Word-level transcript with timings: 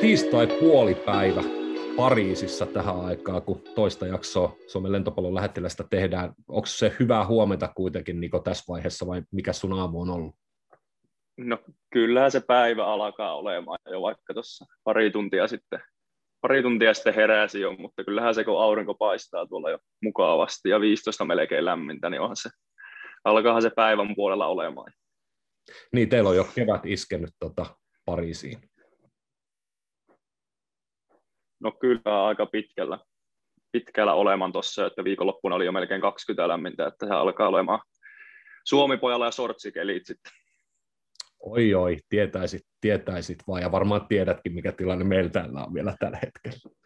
tiistai 0.00 0.46
puolipäivä 0.46 1.42
Pariisissa 1.96 2.66
tähän 2.66 3.00
aikaan, 3.00 3.42
kun 3.42 3.62
toista 3.74 4.06
jaksoa 4.06 4.56
Suomen 4.66 4.92
lentopallon 4.92 5.34
lähettilästä 5.34 5.84
tehdään. 5.90 6.34
Onko 6.48 6.66
se 6.66 6.92
hyvää 7.00 7.26
huomenta 7.26 7.68
kuitenkin 7.76 8.20
Niko 8.20 8.38
tässä 8.38 8.64
vaiheessa 8.68 9.06
vai 9.06 9.22
mikä 9.32 9.52
sun 9.52 9.72
aamu 9.72 10.00
on 10.00 10.10
ollut? 10.10 10.34
No 11.36 11.58
kyllähän 11.92 12.30
se 12.30 12.40
päivä 12.40 12.86
alkaa 12.86 13.36
olemaan 13.36 13.78
jo 13.90 14.02
vaikka 14.02 14.34
tuossa 14.34 14.66
pari 14.84 15.10
tuntia 15.10 15.48
sitten 15.48 15.80
pari 16.40 16.62
tuntia 16.62 16.94
sitten 16.94 17.14
heräsi 17.14 17.60
jo, 17.60 17.72
mutta 17.72 18.04
kyllähän 18.04 18.34
se, 18.34 18.44
kun 18.44 18.62
aurinko 18.62 18.94
paistaa 18.94 19.46
tuolla 19.46 19.70
jo 19.70 19.78
mukavasti 20.02 20.68
ja 20.68 20.80
15 20.80 21.24
melkein 21.24 21.64
lämmintä, 21.64 22.10
niin 22.10 22.20
onhan 22.20 22.36
se, 22.36 22.50
alkaahan 23.24 23.62
se 23.62 23.70
päivän 23.76 24.14
puolella 24.16 24.46
olemaan. 24.46 24.92
Niin, 25.92 26.08
teillä 26.08 26.30
on 26.30 26.36
jo 26.36 26.46
kevät 26.54 26.86
iskenyt 26.86 27.30
tota 27.38 27.66
Pariisiin. 28.04 28.69
No 31.60 31.72
kyllä 31.72 32.26
aika 32.26 32.46
pitkällä, 32.46 32.98
pitkällä 33.72 34.14
olemaan 34.14 34.52
tuossa, 34.52 34.86
että 34.86 35.04
viikonloppuna 35.04 35.54
oli 35.54 35.66
jo 35.66 35.72
melkein 35.72 36.00
20 36.00 36.48
lämmintä, 36.48 36.86
että 36.86 37.06
se 37.06 37.12
alkaa 37.12 37.48
olemaan 37.48 37.80
Suomi-pojalla 38.64 39.24
ja 39.24 39.30
sortsikelit 39.30 40.06
sitten. 40.06 40.32
Oi 41.40 41.74
oi, 41.74 41.96
tietäisit, 42.08 42.62
tietäisit 42.80 43.38
vaan, 43.48 43.62
ja 43.62 43.72
varmaan 43.72 44.06
tiedätkin, 44.08 44.54
mikä 44.54 44.72
tilanne 44.72 45.04
meillä 45.04 45.30
täällä 45.30 45.64
on 45.64 45.74
vielä 45.74 45.94
tällä 45.98 46.18
hetkellä. 46.22 46.76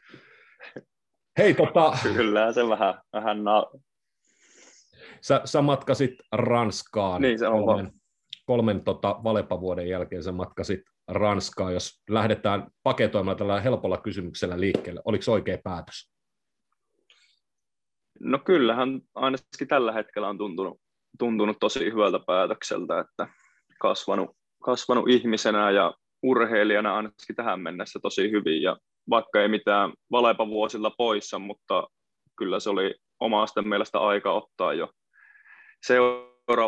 Hei, 1.39 1.55
tota... 1.55 1.99
Kyllä 2.03 2.53
se 2.53 2.69
vähän, 2.69 2.95
vähän 3.13 3.45
na... 3.45 3.67
sä, 5.21 5.41
sä 5.45 5.63
matkasit 5.63 6.15
Ranskaan. 6.33 7.23
Niin 7.23 7.39
se 7.39 7.49
on 7.49 7.67
kolmen, 7.67 7.93
kolmen 8.47 8.85
tota, 8.85 9.21
valepavuoden 9.25 9.89
jälkeen 9.89 10.23
sä 10.23 10.33
matkasit 10.33 10.81
Ranskaa, 11.09 11.71
jos 11.71 12.03
lähdetään 12.11 12.67
paketoimaan 12.83 13.37
tällä 13.37 13.61
helpolla 13.61 13.97
kysymyksellä 13.97 14.61
liikkeelle. 14.61 15.01
Oliko 15.05 15.33
oikea 15.33 15.59
päätös? 15.65 16.11
No 18.21 18.39
kyllähän 18.39 19.01
ainakin 19.15 19.69
tällä 19.69 19.93
hetkellä 19.93 20.29
on 20.29 20.39
tuntunut, 20.39 20.81
tuntunut 21.19 21.57
tosi 21.61 21.85
hyvältä 21.85 22.21
päätökseltä, 22.27 22.99
että 22.99 23.29
kasvanut, 23.81 24.37
kasvanut 24.65 25.09
ihmisenä 25.09 25.71
ja 25.71 25.95
urheilijana 26.23 26.97
ainakin 26.97 27.37
tähän 27.37 27.61
mennessä 27.61 27.99
tosi 28.03 28.31
hyvin. 28.31 28.63
Ja 28.63 28.77
vaikka 29.11 29.43
ei 29.43 29.49
mitään 29.49 29.93
valepa 30.11 30.47
vuosilla 30.47 30.91
poissa, 30.99 31.39
mutta 31.39 31.89
kyllä 32.39 32.61
se 32.61 32.71
oli 32.71 32.95
omasta 33.21 33.63
mielestä 33.63 33.99
aika 33.99 34.33
ottaa 34.33 34.75
jo 34.75 34.89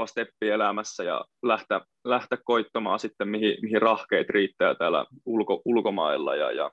steppi 0.07 0.49
elämässä 0.51 1.05
ja 1.05 1.25
lähteä, 1.43 1.81
lähteä 2.05 2.39
koittamaan 2.45 2.99
sitten, 2.99 3.29
mihin, 3.29 3.57
mihin 3.63 3.83
rahkeet 3.83 4.31
riittää 4.31 4.75
täällä 4.75 5.07
ulko, 5.27 5.63
ulkomailla. 5.65 6.37
Ja, 6.37 6.53
ja 6.53 6.71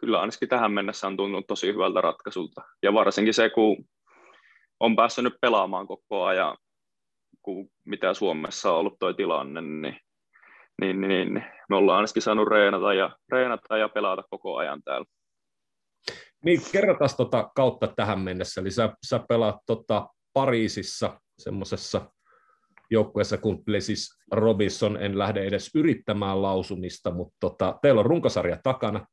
kyllä 0.00 0.20
ainakin 0.20 0.48
tähän 0.48 0.72
mennessä 0.72 1.06
on 1.06 1.16
tuntunut 1.16 1.46
tosi 1.46 1.72
hyvältä 1.72 2.00
ratkaisulta. 2.00 2.62
Ja 2.82 2.92
varsinkin 2.92 3.34
se, 3.34 3.50
kun 3.50 3.76
on 4.80 4.96
päässyt 4.96 5.24
nyt 5.24 5.36
pelaamaan 5.40 5.86
koko 5.86 6.24
ajan 6.24 6.56
kuin 7.42 7.68
mitä 7.84 8.14
Suomessa 8.14 8.72
on 8.72 8.78
ollut 8.78 8.98
tuo 8.98 9.12
tilanne, 9.12 9.60
niin, 9.60 10.00
niin, 10.80 11.00
niin, 11.00 11.44
me 11.68 11.76
ollaan 11.76 11.96
ainakin 11.96 12.22
saanut 12.22 12.48
reenata 12.48 12.94
ja, 12.94 13.16
reenata 13.32 13.76
ja 13.76 13.88
pelata 13.88 14.22
koko 14.30 14.56
ajan 14.56 14.82
täällä. 14.82 15.06
Niin, 16.44 16.60
kerrotaan 16.72 17.10
tota 17.16 17.50
kautta 17.56 17.86
tähän 17.86 18.20
mennessä. 18.20 18.60
Eli 18.60 18.70
sä, 18.70 18.92
sä 19.06 19.20
pelaat 19.28 19.56
tota 19.66 20.08
Pariisissa 20.36 21.20
semmoisessa 21.38 22.10
joukkueessa 22.90 23.38
kuin 23.38 23.64
Plesis 23.64 24.08
Robinson, 24.32 25.02
en 25.02 25.18
lähde 25.18 25.44
edes 25.44 25.70
yrittämään 25.74 26.42
lausumista, 26.42 27.10
mutta 27.10 27.36
tota, 27.40 27.78
teillä 27.82 28.00
on 28.00 28.06
runkosarja 28.06 28.58
takana, 28.62 29.06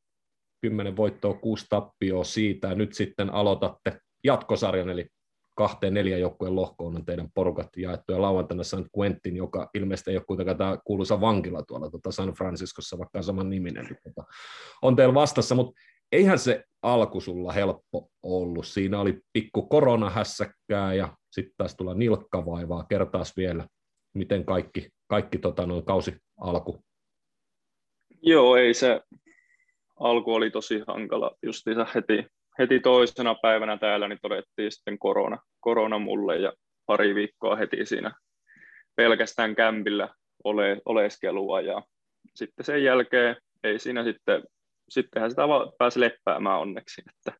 10 0.61 0.95
voittoa, 0.95 1.33
6 1.33 1.65
tappioa 1.69 2.23
siitä, 2.23 2.75
nyt 2.75 2.93
sitten 2.93 3.30
aloitatte 3.30 3.99
jatkosarjan, 4.23 4.89
eli 4.89 5.08
kahteen 5.55 5.93
neljän 5.93 6.21
joukkueen 6.21 6.55
lohkoon 6.55 6.95
on 6.95 7.05
teidän 7.05 7.30
porukat 7.33 7.69
jaettu, 7.77 8.11
ja 8.11 8.21
lauantaina 8.21 8.64
St. 8.64 8.98
Quentin, 8.99 9.36
joka 9.36 9.69
ilmeisesti 9.73 10.11
ei 10.11 10.17
ole 10.17 10.25
kuitenkaan 10.27 10.58
tämä 10.58 10.77
kuuluisa 10.86 11.21
vankila 11.21 11.64
tuolla 11.64 11.89
tuota 11.89 12.11
San 12.11 12.33
Franciscossa, 12.33 12.98
vaikka 12.98 13.19
on 13.19 13.23
saman 13.23 13.49
niminen, 13.49 13.86
niin 13.86 13.98
tuota, 14.03 14.31
on 14.81 14.95
teillä 14.95 15.14
vastassa, 15.14 15.55
mutta 15.55 15.81
eihän 16.13 16.39
se 16.39 16.63
alku 16.81 17.21
sulla 17.21 17.51
helppo 17.51 18.09
ollut. 18.23 18.67
Siinä 18.67 18.99
oli 18.99 19.19
pikku 19.33 19.67
koronahässäkkää 19.67 20.93
ja 20.93 21.17
sitten 21.31 21.53
taisi 21.57 21.77
tulla 21.77 21.93
nilkkavaivaa. 21.93 22.85
Kertaas 22.89 23.37
vielä, 23.37 23.67
miten 24.13 24.45
kaikki, 24.45 24.89
kaikki 25.07 25.37
tota, 25.37 25.65
noin 25.65 25.85
kausi 25.85 26.15
alku? 26.41 26.83
Joo, 28.21 28.55
ei 28.55 28.73
se 28.73 29.01
alku 29.99 30.33
oli 30.33 30.51
tosi 30.51 30.81
hankala. 30.87 31.31
Justiinsa 31.43 31.87
heti, 31.95 32.25
heti 32.59 32.80
toisena 32.80 33.35
päivänä 33.35 33.77
täällä 33.77 34.07
niin 34.07 34.19
todettiin 34.21 34.71
sitten 34.71 34.99
korona, 34.99 35.37
korona 35.59 35.99
mulle 35.99 36.37
ja 36.37 36.53
pari 36.85 37.15
viikkoa 37.15 37.55
heti 37.55 37.85
siinä 37.85 38.11
pelkästään 38.95 39.55
kämpillä 39.55 40.09
ole, 40.43 40.81
oleskelua 40.85 41.61
ja 41.61 41.81
sitten 42.35 42.65
sen 42.65 42.83
jälkeen 42.83 43.35
ei 43.63 43.80
siinä 43.80 44.03
sitten, 44.03 44.43
sittenhän 44.89 45.30
sitä 45.30 45.42
pääsi 45.77 45.99
leppäämään 45.99 46.60
onneksi, 46.60 47.02
että, 47.02 47.39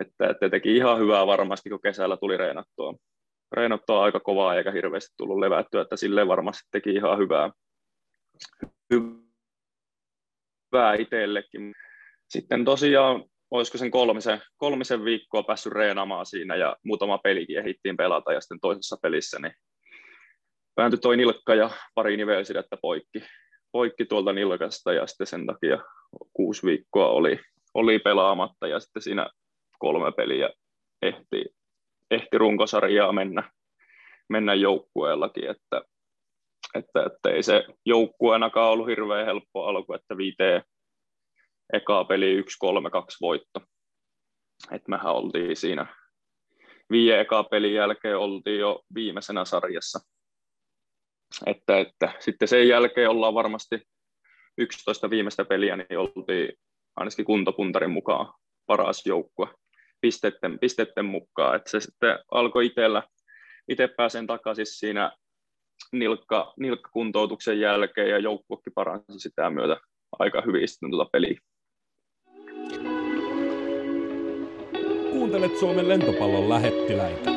että, 0.00 0.30
että 0.30 0.48
teki 0.48 0.76
ihan 0.76 0.98
hyvää 0.98 1.26
varmasti, 1.26 1.70
kun 1.70 1.82
kesällä 1.82 2.16
tuli 2.16 2.36
reenattua, 2.36 2.94
reenattua 3.52 4.04
aika 4.04 4.20
kovaa 4.20 4.56
eikä 4.56 4.70
hirveästi 4.70 5.14
tullut 5.16 5.38
levättyä, 5.38 5.82
että 5.82 5.96
sille 5.96 6.28
varmasti 6.28 6.68
teki 6.70 6.90
ihan 6.90 7.18
hyvää, 7.18 7.50
hyvää 8.92 10.94
itsellekin. 10.94 11.74
Sitten 12.28 12.64
tosiaan 12.64 13.24
olisiko 13.50 13.78
sen 13.78 13.90
kolmisen, 13.90 14.42
kolmisen 14.56 15.04
viikkoa 15.04 15.42
päässyt 15.42 15.72
reenaamaan 15.72 16.26
siinä 16.26 16.56
ja 16.56 16.76
muutama 16.84 17.18
pelikin 17.18 17.58
ehdittiin 17.58 17.96
pelata 17.96 18.32
ja 18.32 18.40
sitten 18.40 18.60
toisessa 18.60 18.96
pelissä 19.02 19.38
niin 19.38 19.54
vääntyi 20.76 21.00
toi 21.00 21.16
nilkka 21.16 21.54
ja 21.54 21.70
pari 21.94 22.16
nivelsidettä 22.16 22.76
poikki, 22.82 23.22
poikki 23.72 24.04
tuolta 24.04 24.32
nilkasta 24.32 24.92
ja 24.92 25.06
sitten 25.06 25.26
sen 25.26 25.46
takia 25.46 25.78
kuusi 26.42 26.66
viikkoa 26.66 27.08
oli, 27.08 27.40
oli 27.74 27.98
pelaamatta 27.98 28.66
ja 28.66 28.80
sitten 28.80 29.02
siinä 29.02 29.30
kolme 29.78 30.12
peliä 30.12 30.50
ehti, 31.02 31.44
ehti 32.10 32.38
runkosarjaa 32.38 33.12
mennä, 33.12 33.50
mennä 34.28 34.54
joukkueellakin, 34.54 35.50
että, 35.50 35.82
että, 36.74 37.04
että 37.06 37.30
ei 37.30 37.42
se 37.42 37.64
joukkueenakaan 37.86 38.70
ollut 38.70 38.86
hirveän 38.86 39.26
helppo 39.26 39.64
alku, 39.64 39.92
että 39.92 40.16
viiteen, 40.16 40.62
eka 41.72 42.04
peli 42.04 42.40
1-3-2 42.40 42.44
voitto. 43.20 43.60
Et 44.70 44.88
mehän 44.88 45.12
oltiin 45.12 45.56
siinä 45.56 45.86
viime 46.90 47.20
eka 47.20 47.44
pelin 47.44 47.74
jälkeen 47.74 48.18
oltiin 48.18 48.58
jo 48.58 48.82
viimeisenä 48.94 49.44
sarjassa. 49.44 49.98
Että, 51.46 51.78
että 51.78 52.12
sitten 52.18 52.48
sen 52.48 52.68
jälkeen 52.68 53.10
ollaan 53.10 53.34
varmasti 53.34 53.82
11 54.58 55.10
viimeistä 55.10 55.44
peliä, 55.44 55.76
niin 55.76 55.98
oltiin 55.98 56.52
ainakin 56.96 57.24
kuntopuntarin 57.24 57.90
mukaan 57.90 58.34
paras 58.66 59.06
joukkue 59.06 59.48
pistetten, 60.00 60.58
pistetten 60.58 61.04
mukaan. 61.04 61.56
Että 61.56 61.70
se 61.70 61.80
sitten 61.80 62.18
alkoi 62.30 62.66
itsellä, 62.66 63.02
itse 63.68 63.88
pääsen 63.88 64.26
takaisin 64.26 64.66
siinä 64.66 65.12
nilkka, 65.92 66.54
nilkkakuntoutuksen 66.60 67.60
jälkeen 67.60 68.10
ja 68.10 68.18
joukkuekin 68.18 68.72
paransi 68.74 69.18
sitä 69.18 69.50
myötä 69.50 69.76
aika 70.18 70.42
hyvin 70.46 70.68
sitten 70.68 70.90
tuota 70.90 71.10
peliä. 71.12 71.38
Kuuntelet 75.12 75.58
Suomen 75.58 75.88
lentopallon 75.88 76.48
lähettiläitä. 76.48 77.30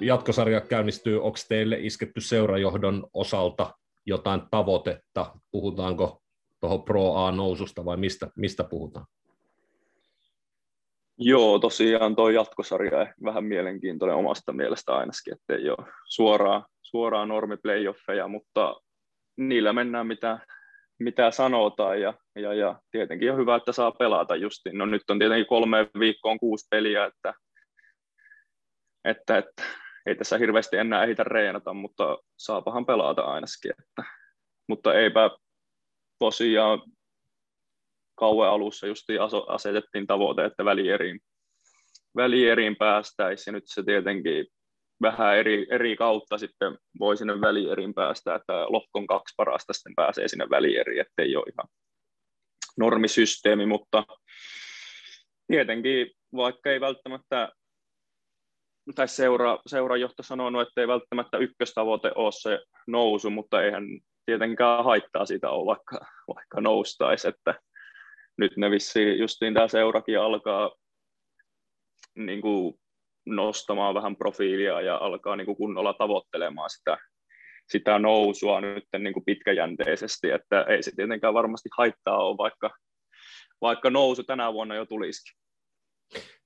Jatkosarja 0.00 0.60
käynnistyy. 0.60 1.22
Onko 1.22 1.38
teille 1.48 1.76
isketty 1.80 2.20
seurajohdon 2.20 3.06
osalta 3.14 3.74
jotain 4.06 4.42
tavoitetta? 4.50 5.34
Puhutaanko 5.50 6.22
tuohon 6.60 6.82
Pro 6.82 7.14
A-noususta 7.14 7.84
vai 7.84 7.96
mistä, 7.96 8.30
mistä 8.36 8.64
puhutaan? 8.64 9.06
Joo, 11.18 11.58
tosiaan 11.58 12.16
tuo 12.16 12.30
jatkosarja 12.30 13.14
vähän 13.24 13.44
mielenkiintoinen 13.44 14.16
omasta 14.16 14.52
mielestä 14.52 14.92
ainakin, 14.92 15.32
että 15.32 15.54
ei 15.54 15.70
ole 15.70 15.92
suoraan, 16.08 16.64
suoraan 16.82 17.28
normi 17.28 17.56
playoffeja, 17.56 18.28
mutta 18.28 18.76
niillä 19.36 19.72
mennään 19.72 20.06
mitä 20.06 20.38
mitä 21.02 21.30
sanotaan 21.30 22.00
ja, 22.00 22.14
ja, 22.36 22.54
ja 22.54 22.80
tietenkin 22.90 23.32
on 23.32 23.38
hyvä, 23.38 23.56
että 23.56 23.72
saa 23.72 23.92
pelata 23.92 24.36
justiin. 24.36 24.78
No 24.78 24.86
nyt 24.86 25.10
on 25.10 25.18
tietenkin 25.18 25.46
kolme 25.46 25.90
viikkoon 25.98 26.38
kuusi 26.38 26.66
peliä, 26.70 27.04
että, 27.04 27.34
että, 29.04 29.38
että 29.38 29.62
ei 30.06 30.14
tässä 30.14 30.38
hirveästi 30.38 30.76
enää 30.76 31.02
ehditä 31.02 31.24
reenata, 31.24 31.74
mutta 31.74 32.18
saapahan 32.36 32.86
pelata 32.86 33.22
ainakin. 33.22 33.72
Että, 33.78 34.04
mutta 34.68 34.94
eipä 34.94 35.30
tosiaan 36.18 36.82
kauan 38.18 38.48
alussa 38.48 38.86
justiin 38.86 39.20
asetettiin 39.48 40.06
tavoite, 40.06 40.44
että 40.44 40.64
välieriin, 40.64 41.20
välieriin 42.16 42.76
päästäisiin 42.76 43.52
ja 43.52 43.56
nyt 43.56 43.64
se 43.66 43.82
tietenkin 43.82 44.46
vähän 45.02 45.36
eri, 45.36 45.66
eri 45.70 45.96
kautta 45.96 46.38
sitten 46.38 46.78
voi 47.00 47.16
sinne 47.16 47.40
välierin 47.40 47.94
päästä, 47.94 48.34
että 48.34 48.52
lohkon 48.68 49.06
kaksi 49.06 49.34
parasta 49.36 49.72
sitten 49.72 49.94
pääsee 49.96 50.28
sinne 50.28 50.46
välieriin, 50.50 51.00
ettei 51.00 51.36
ole 51.36 51.52
ihan 51.52 51.68
normisysteemi, 52.78 53.66
mutta 53.66 54.04
tietenkin 55.46 56.10
vaikka 56.36 56.70
ei 56.70 56.80
välttämättä 56.80 57.52
tai 58.94 59.08
seura, 59.08 59.58
seurajohto 59.66 60.22
sanonut, 60.22 60.68
että 60.68 60.80
ei 60.80 60.88
välttämättä 60.88 61.38
ykköstavoite 61.38 62.12
ole 62.14 62.32
se 62.32 62.60
nousu, 62.86 63.30
mutta 63.30 63.62
eihän 63.62 63.84
tietenkään 64.26 64.84
haittaa 64.84 65.26
siitä 65.26 65.50
ole, 65.50 65.66
vaikka, 65.66 66.06
vaikka 66.34 66.60
noustaisi, 66.60 67.28
että 67.28 67.54
nyt 68.38 68.56
ne 68.56 68.70
vissiin 68.70 69.18
justiin 69.18 69.54
tämä 69.54 69.68
seurakin 69.68 70.20
alkaa 70.20 70.70
niin 72.14 72.40
kuin 72.40 72.74
nostamaan 73.26 73.94
vähän 73.94 74.16
profiilia 74.16 74.80
ja 74.80 74.96
alkaa 74.96 75.36
niin 75.36 75.46
kuin 75.46 75.56
kunnolla 75.56 75.94
tavoittelemaan 75.94 76.70
sitä, 76.70 76.98
sitä 77.68 77.98
nousua 77.98 78.60
nyt 78.60 78.84
niin 78.98 79.14
kuin 79.14 79.24
pitkäjänteisesti, 79.24 80.30
että 80.30 80.62
ei 80.62 80.82
se 80.82 80.92
tietenkään 80.96 81.34
varmasti 81.34 81.68
haittaa 81.78 82.16
ole, 82.16 82.36
vaikka, 82.36 82.70
vaikka 83.60 83.90
nousu 83.90 84.24
tänä 84.24 84.52
vuonna 84.52 84.74
jo 84.74 84.86
tulisikin. 84.86 85.41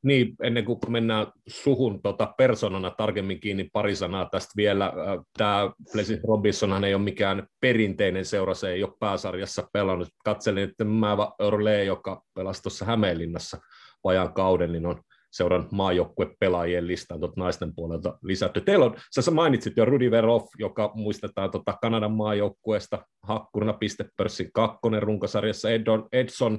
Niin, 0.02 0.34
ennen 0.42 0.64
kuin 0.64 0.78
mennään 0.88 1.26
suhun 1.48 2.02
tota, 2.02 2.34
persoonana 2.38 2.90
tarkemmin 2.90 3.40
kiinni 3.40 3.70
pari 3.72 3.96
sanaa 3.96 4.28
tästä 4.30 4.52
vielä. 4.56 4.92
Tämä 5.38 5.70
Plesis 5.92 6.24
Robinsonhan 6.28 6.84
ei 6.84 6.94
ole 6.94 7.02
mikään 7.02 7.46
perinteinen 7.60 8.24
seura, 8.24 8.54
se 8.54 8.70
ei 8.70 8.82
ole 8.82 8.92
pääsarjassa 9.00 9.68
pelannut. 9.72 10.08
Katselin, 10.24 10.64
että 10.64 10.84
Määvä 10.84 11.30
Orle, 11.38 11.84
joka 11.84 12.22
pelasi 12.34 12.62
tuossa 12.62 12.84
Hämeenlinnassa 12.84 13.58
vajaan 14.04 14.32
kauden, 14.32 14.72
niin 14.72 14.86
on 14.86 15.00
seuran 15.30 15.68
maajoukkuepelaajien 15.72 16.86
listaan 16.86 17.20
tuot 17.20 17.36
naisten 17.36 17.74
puolelta 17.74 18.18
lisätty. 18.22 18.60
Teillä 18.60 18.84
on, 18.84 18.96
sä 19.20 19.30
mainitsit 19.30 19.76
jo 19.76 19.84
Rudi 19.84 20.10
Verov, 20.10 20.42
joka 20.58 20.92
muistetaan 20.94 21.50
tota 21.50 21.78
Kanadan 21.82 22.12
maajoukkueesta, 22.12 23.06
hakkurina 23.22 23.72
pistepörssin 23.72 24.50
kakkonen 24.52 25.02
runkosarjassa, 25.02 25.68
Edson 26.12 26.58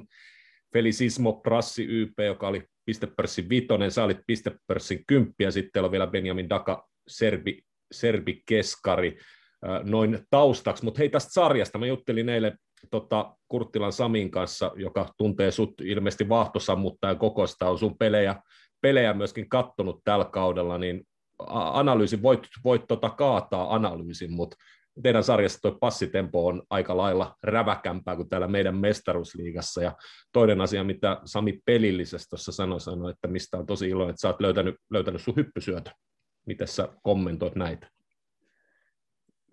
Felicismo 0.72 1.32
Prassi 1.32 1.84
YP, 1.84 2.18
joka 2.26 2.48
oli 2.48 2.64
pistepörssin 2.84 3.48
vitonen, 3.48 3.90
sä 3.90 4.04
olit 4.04 4.20
pistepörssin 4.26 5.04
kymppi, 5.06 5.44
ja 5.44 5.50
sitten 5.50 5.84
on 5.84 5.90
vielä 5.90 6.06
Benjamin 6.06 6.48
Daka, 6.48 6.88
serbi, 7.08 7.62
serbi 7.92 8.42
keskari, 8.46 9.18
noin 9.82 10.18
taustaksi. 10.30 10.84
Mutta 10.84 10.98
hei 10.98 11.08
tästä 11.08 11.32
sarjasta, 11.32 11.78
mä 11.78 11.86
juttelin 11.86 12.28
eilen 12.28 12.58
tota, 12.90 13.36
Kurttilan 13.48 13.92
Samin 13.92 14.30
kanssa, 14.30 14.72
joka 14.76 15.08
tuntee 15.18 15.50
sut 15.50 15.80
ilmeisesti 15.80 16.28
vaahtosammuttajan 16.28 17.18
kokoista, 17.18 17.70
on 17.70 17.78
sun 17.78 17.98
pelejä, 17.98 18.42
pelejä 18.80 19.14
myöskin 19.14 19.48
kattonut 19.48 20.00
tällä 20.04 20.24
kaudella, 20.24 20.78
niin 20.78 21.04
analyysi, 21.48 22.22
voit, 22.22 22.48
voit 22.64 22.82
tota 22.88 23.10
kaataa 23.10 23.74
analyysin, 23.74 24.32
mutta 24.32 24.56
teidän 25.02 25.24
sarjassa 25.24 25.58
tuo 25.62 25.78
passitempo 25.80 26.46
on 26.46 26.62
aika 26.70 26.96
lailla 26.96 27.36
räväkämpää 27.42 28.16
kuin 28.16 28.28
täällä 28.28 28.48
meidän 28.48 28.76
mestaruusliigassa. 28.76 29.82
Ja 29.82 29.96
toinen 30.32 30.60
asia, 30.60 30.84
mitä 30.84 31.20
Sami 31.24 31.60
pelillisesti 31.64 32.28
tuossa 32.30 32.52
sanoi, 32.52 32.80
sanoi, 32.80 33.10
että 33.10 33.28
mistä 33.28 33.56
on 33.58 33.66
tosi 33.66 33.88
iloinen, 33.88 34.10
että 34.10 34.20
sä 34.20 34.28
oot 34.28 34.40
löytänyt, 34.40 34.74
löytänyt 34.90 35.22
sun 35.22 35.36
hyppysyötä. 35.36 35.92
Miten 36.46 36.68
sä 36.68 36.88
kommentoit 37.02 37.54
näitä? 37.54 37.88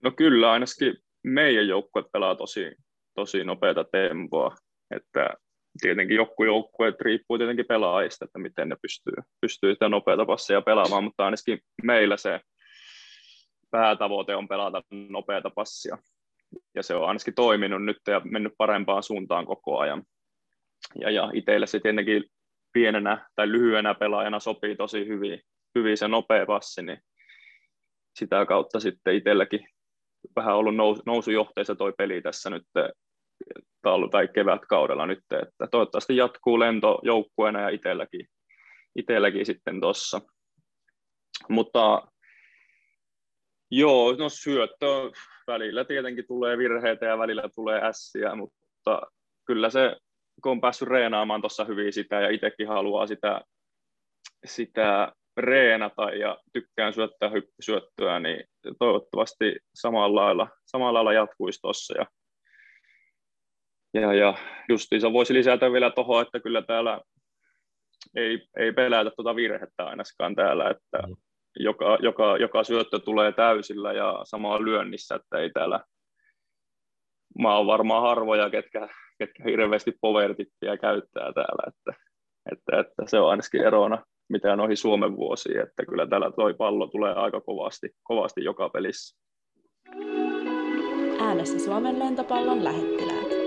No 0.04 0.12
kyllä, 0.12 0.52
ainakin 0.52 0.98
meidän 1.24 1.68
joukkue 1.68 2.04
pelaa 2.14 2.36
tosi, 2.36 2.72
tosi 3.16 3.44
nopeata 3.44 3.84
tempoa, 3.84 4.56
että 4.96 5.30
tietenkin 5.82 6.18
joukkueet 6.46 7.02
riippuu 7.02 7.38
tietenkin 7.38 7.66
pelaajista, 7.68 8.26
että 8.26 8.40
miten 8.40 8.70
ne 8.70 8.76
pystyy, 8.82 9.14
pystyy 9.42 9.74
sitä 9.74 9.90
nopeata 9.90 10.26
passia 10.26 10.62
pelaamaan, 10.62 11.04
mutta 11.04 11.26
ainakin 11.26 11.60
meillä 11.84 12.18
se 12.18 12.40
päätavoite 13.75 14.36
on 14.36 14.48
pelata 14.48 14.81
nopeata 15.10 15.50
passia. 15.50 15.98
Ja 16.75 16.83
se 16.83 16.95
on 16.95 17.07
ainakin 17.07 17.33
toiminut 17.36 17.86
nyt 17.86 17.98
ja 18.07 18.22
mennyt 18.24 18.54
parempaan 18.57 19.04
suuntaan 19.04 19.45
koko 19.45 19.80
ajan. 19.80 20.04
Ja, 21.00 21.10
ja 21.10 21.31
itselle 21.33 21.68
se 21.68 21.80
tietenkin 21.80 22.24
pienenä 22.74 23.30
tai 23.36 23.51
lyhyenä 23.51 23.94
pelaajana 23.94 24.39
sopii 24.39 24.75
tosi 24.75 25.07
hyvin, 25.07 25.42
hyvin 25.75 25.98
se 25.98 26.07
nopea 26.07 26.45
passi, 26.45 26.81
niin 26.81 27.00
sitä 28.19 28.45
kautta 28.45 28.80
sitten 28.80 29.16
itselläkin 29.16 29.68
vähän 30.36 30.56
ollut 30.56 30.75
nous, 30.75 31.06
nousujohteessa 31.06 31.75
toi 31.75 31.94
peli 31.98 32.22
tässä 32.22 32.50
nyt 32.50 32.63
talvi- 33.81 34.10
tai 34.10 34.27
kevätkaudella 34.27 35.06
nyt, 35.06 35.19
että 35.19 35.68
toivottavasti 35.72 36.18
jatkuu 36.18 36.60
lento 36.60 37.00
joukkueena 37.04 37.62
ja 37.62 37.69
itselläkin, 37.69 38.27
itselläkin 38.95 39.45
sitten 39.45 39.81
tuossa. 39.81 40.22
Mutta 41.50 42.07
Joo, 43.72 44.16
no 44.16 44.30
syöttö 44.30 45.12
välillä 45.48 45.86
tietenkin 45.86 46.28
tulee 46.28 46.58
virheitä 46.58 47.06
ja 47.06 47.18
välillä 47.18 47.44
tulee 47.56 47.82
ässiä, 47.84 48.36
mutta 48.36 49.02
kyllä 49.46 49.70
se, 49.70 49.96
kun 50.44 50.52
on 50.52 50.62
päässyt 50.62 50.88
reenaamaan 50.88 51.42
tuossa 51.42 51.66
hyvin 51.66 51.94
sitä 51.94 52.22
ja 52.22 52.30
itsekin 52.30 52.68
haluaa 52.68 53.08
sitä, 53.08 53.42
sitä 54.46 55.14
reenata 55.38 56.04
ja 56.04 56.38
tykkään 56.54 56.94
syöttää 56.94 57.30
hyppysyöttöä, 57.30 58.20
niin 58.20 58.44
toivottavasti 58.80 59.56
samalla 59.76 60.22
lailla, 60.22 60.48
samalla 60.66 60.94
lailla 60.94 61.14
jatkuisi 61.14 61.62
tuossa. 61.62 61.94
Ja, 61.98 62.06
ja, 63.94 64.14
ja 64.14 64.34
justiinsa 64.70 65.14
voisi 65.14 65.34
lisätä 65.34 65.72
vielä 65.72 65.92
tuohon, 65.92 66.22
että 66.22 66.40
kyllä 66.40 66.62
täällä 66.62 67.02
ei, 68.16 68.48
ei 68.58 68.74
pelätä 68.74 69.12
tuota 69.16 69.36
virhettä 69.36 69.86
ainakaan 69.86 70.36
täällä, 70.36 70.70
että 70.70 71.08
mm 71.08 71.16
joka, 71.60 71.98
joka, 72.02 72.38
joka 72.38 72.63
syöttö 72.63 73.00
tulee 73.00 73.31
täysillä 73.31 73.94
ja 73.94 74.22
samaa 74.24 74.63
lyönnissä, 74.63 75.16
että 75.16 75.38
ei 75.38 75.50
täällä, 75.50 75.80
mä 77.40 77.56
oon 77.57 77.68
varmaan 77.68 78.02
harvoja, 78.02 78.50
ketkä, 78.50 78.90
ketkä 79.19 79.44
hirveästi 79.44 79.94
povertippiä 80.02 80.78
käyttää 80.78 81.34
täällä, 81.34 81.63
että, 81.68 82.02
että, 82.52 82.80
että, 82.80 83.04
se 83.07 83.19
on 83.19 83.30
ainakin 83.30 83.62
erona 83.62 84.04
mitä 84.30 84.56
noihin 84.56 84.78
Suomen 84.78 85.16
vuosiin, 85.16 85.60
että 85.60 85.86
kyllä 85.86 86.07
täällä 86.07 86.31
toi 86.31 86.54
pallo 86.54 86.88
tulee 86.88 87.13
aika 87.13 87.42
kovasti, 87.42 87.90
kovasti 88.04 88.44
joka 88.44 88.69
pelissä. 88.69 89.18
Äänessä 91.19 91.60
Suomen 91.60 92.00
lentopallon 92.00 92.63
lähettiläät. 92.63 93.45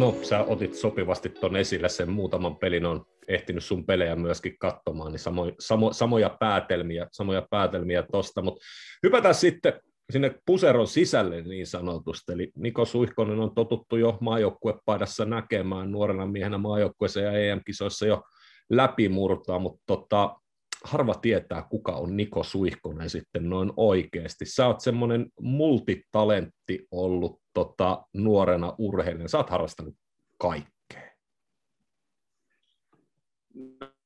No, 0.00 0.16
sä 0.22 0.44
otit 0.44 0.74
sopivasti 0.74 1.28
ton 1.28 1.56
esille, 1.56 1.88
sen. 1.88 2.10
Muutaman 2.10 2.56
pelin 2.56 2.86
on 2.86 3.04
ehtinyt 3.28 3.64
sun 3.64 3.86
pelejä 3.86 4.16
myöskin 4.16 4.58
katsomaan, 4.58 5.12
niin 5.12 5.20
samo, 5.20 5.52
samo, 5.58 5.92
samoja 5.92 6.36
päätelmiä, 6.40 7.06
samoja 7.12 7.46
päätelmiä 7.50 8.02
tosta, 8.12 8.42
mutta 8.42 8.64
hypätään 9.02 9.34
sitten 9.34 9.72
sinne 10.12 10.34
puseron 10.46 10.86
sisälle 10.86 11.42
niin 11.42 11.66
sanotusti, 11.66 12.32
eli 12.32 12.50
Niko 12.56 12.84
Suihkonen 12.84 13.40
on 13.40 13.54
totuttu 13.54 13.96
jo 13.96 14.18
maajoukkuepaidassa 14.20 15.24
näkemään 15.24 15.92
nuorena 15.92 16.26
miehenä 16.26 16.58
maajoukkueessa 16.58 17.20
ja 17.20 17.32
EM-kisoissa 17.32 18.06
jo 18.06 18.22
läpimurtaa, 18.70 19.58
mutta 19.58 19.82
tota, 19.86 20.36
harva 20.84 21.14
tietää, 21.14 21.66
kuka 21.70 21.92
on 21.92 22.16
Niko 22.16 22.42
Suihkonen 22.42 23.10
sitten 23.10 23.50
noin 23.50 23.72
oikeasti. 23.76 24.46
Sä 24.46 24.66
oot 24.66 24.80
semmoinen 24.80 25.26
multitalentti 25.40 26.86
ollut 26.90 27.40
tota, 27.54 28.02
nuorena 28.14 28.74
urheilijana, 28.78 29.28
sä 29.28 29.38
oot 29.38 29.50
harrastanut 29.50 29.94
kaikkea. 30.38 31.10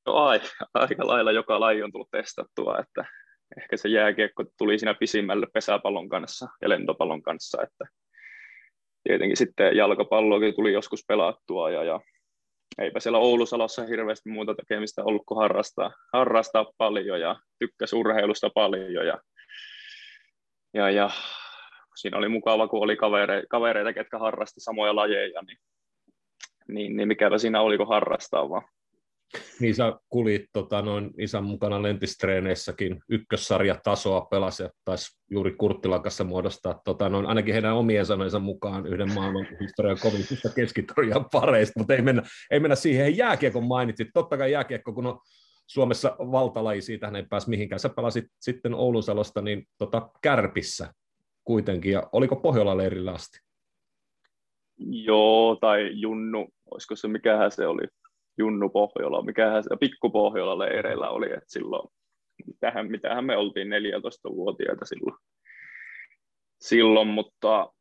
No, 0.06 0.14
aika, 0.14 0.48
aika 0.74 1.06
lailla 1.06 1.32
joka 1.32 1.60
laji 1.60 1.82
on 1.82 1.92
tullut 1.92 2.10
testattua, 2.10 2.78
että 2.78 3.04
ehkä 3.60 3.76
se 3.76 3.88
jääkiekko 3.88 4.44
tuli 4.58 4.78
siinä 4.78 4.94
pisimmälle 4.94 5.46
pesäpallon 5.54 6.08
kanssa 6.08 6.48
ja 6.62 6.68
lentopallon 6.68 7.22
kanssa, 7.22 7.62
että 7.62 7.84
tietenkin 9.02 9.36
sitten 9.36 9.76
jalkapalloakin 9.76 10.54
tuli 10.54 10.72
joskus 10.72 11.04
pelattua 11.08 11.70
ja, 11.70 11.84
ja 11.84 12.00
eipä 12.78 13.00
siellä 13.00 13.18
Oulusalossa 13.18 13.84
hirveästi 13.84 14.30
muuta 14.30 14.54
tekemistä 14.54 15.04
ollut 15.04 15.22
kuin 15.26 15.38
harrastaa, 15.38 15.92
harrastaa 16.12 16.66
paljon 16.78 17.20
ja 17.20 17.36
tykkäsi 17.58 17.96
urheilusta 17.96 18.50
paljon 18.54 19.06
ja, 19.06 19.20
ja, 20.74 20.90
ja 20.90 21.10
siinä 21.96 22.18
oli 22.18 22.28
mukava, 22.28 22.68
kun 22.68 22.82
oli 22.82 22.96
kavereita, 22.96 23.46
kavereita 23.50 23.92
ketkä 23.92 24.18
harrasti 24.18 24.60
samoja 24.60 24.96
lajeja, 24.96 25.42
niin, 25.42 25.58
niin, 26.68 26.96
niin 26.96 27.08
mikäpä 27.08 27.38
siinä 27.38 27.60
oli, 27.60 27.76
kun 27.76 27.88
harrastaa 27.88 28.50
vaan. 28.50 28.68
Niin 29.60 29.74
sä 29.74 29.92
kulit 30.08 30.44
tota, 30.52 30.82
noin 30.82 31.10
isän 31.18 31.44
mukana 31.44 31.82
lentistreeneissäkin 31.82 33.00
ykkössarjatasoa 33.08 34.20
pelasi 34.20 34.62
ja 34.62 34.70
taisi 34.84 35.18
juuri 35.30 35.54
Kurttilan 35.58 36.02
kanssa 36.02 36.24
muodostaa 36.24 36.80
tota, 36.84 37.08
noin, 37.08 37.26
ainakin 37.26 37.54
heidän 37.54 37.74
omien 37.74 38.06
sanojensa 38.06 38.38
mukaan 38.38 38.86
yhden 38.86 39.14
maailman 39.14 39.46
historian 39.60 39.98
kovimmista 40.02 40.48
keskitorjan 40.56 41.24
pareista, 41.32 41.80
mutta 41.80 41.94
ei 41.94 42.02
mennä, 42.02 42.22
ei 42.50 42.60
mennä 42.60 42.76
siihen. 42.76 43.16
Jääkiekon 43.16 43.64
mainitsit, 43.64 44.08
totta 44.14 44.36
kai 44.36 44.52
jääkiekko, 44.52 44.92
kun 44.92 45.06
on 45.06 45.18
Suomessa 45.66 46.16
valtalaji, 46.18 46.82
siitä 46.82 47.12
ei 47.16 47.26
pääse 47.30 47.50
mihinkään. 47.50 47.80
Sä 47.80 47.88
pelasit 47.88 48.24
sitten 48.40 48.74
Oulun 48.74 49.02
Salosta 49.02 49.42
niin 49.42 49.66
tota, 49.78 50.10
Kärpissä 50.22 50.92
kuitenkin, 51.44 51.92
ja 51.92 52.08
oliko 52.12 52.36
Pohjola 52.36 52.76
leirillä 52.76 53.12
asti? 53.12 53.38
Joo, 54.78 55.56
tai 55.60 55.90
Junnu, 55.92 56.48
olisiko 56.70 56.96
se, 56.96 57.08
mikähän 57.08 57.50
se 57.50 57.66
oli, 57.66 57.82
Junnu 58.38 58.68
Pohjola, 58.68 59.24
se 59.62 59.76
Pikku 59.80 60.10
Pohjola 60.10 60.58
leireillä 60.58 61.10
oli, 61.10 61.26
että 61.26 61.44
silloin, 61.46 61.88
mitähän, 62.46 62.90
mitähän 62.90 63.24
me 63.24 63.36
oltiin 63.36 63.68
14-vuotiaita 63.68 64.84
silloin, 64.84 65.16
silloin 66.60 67.08
mutta 67.08 67.72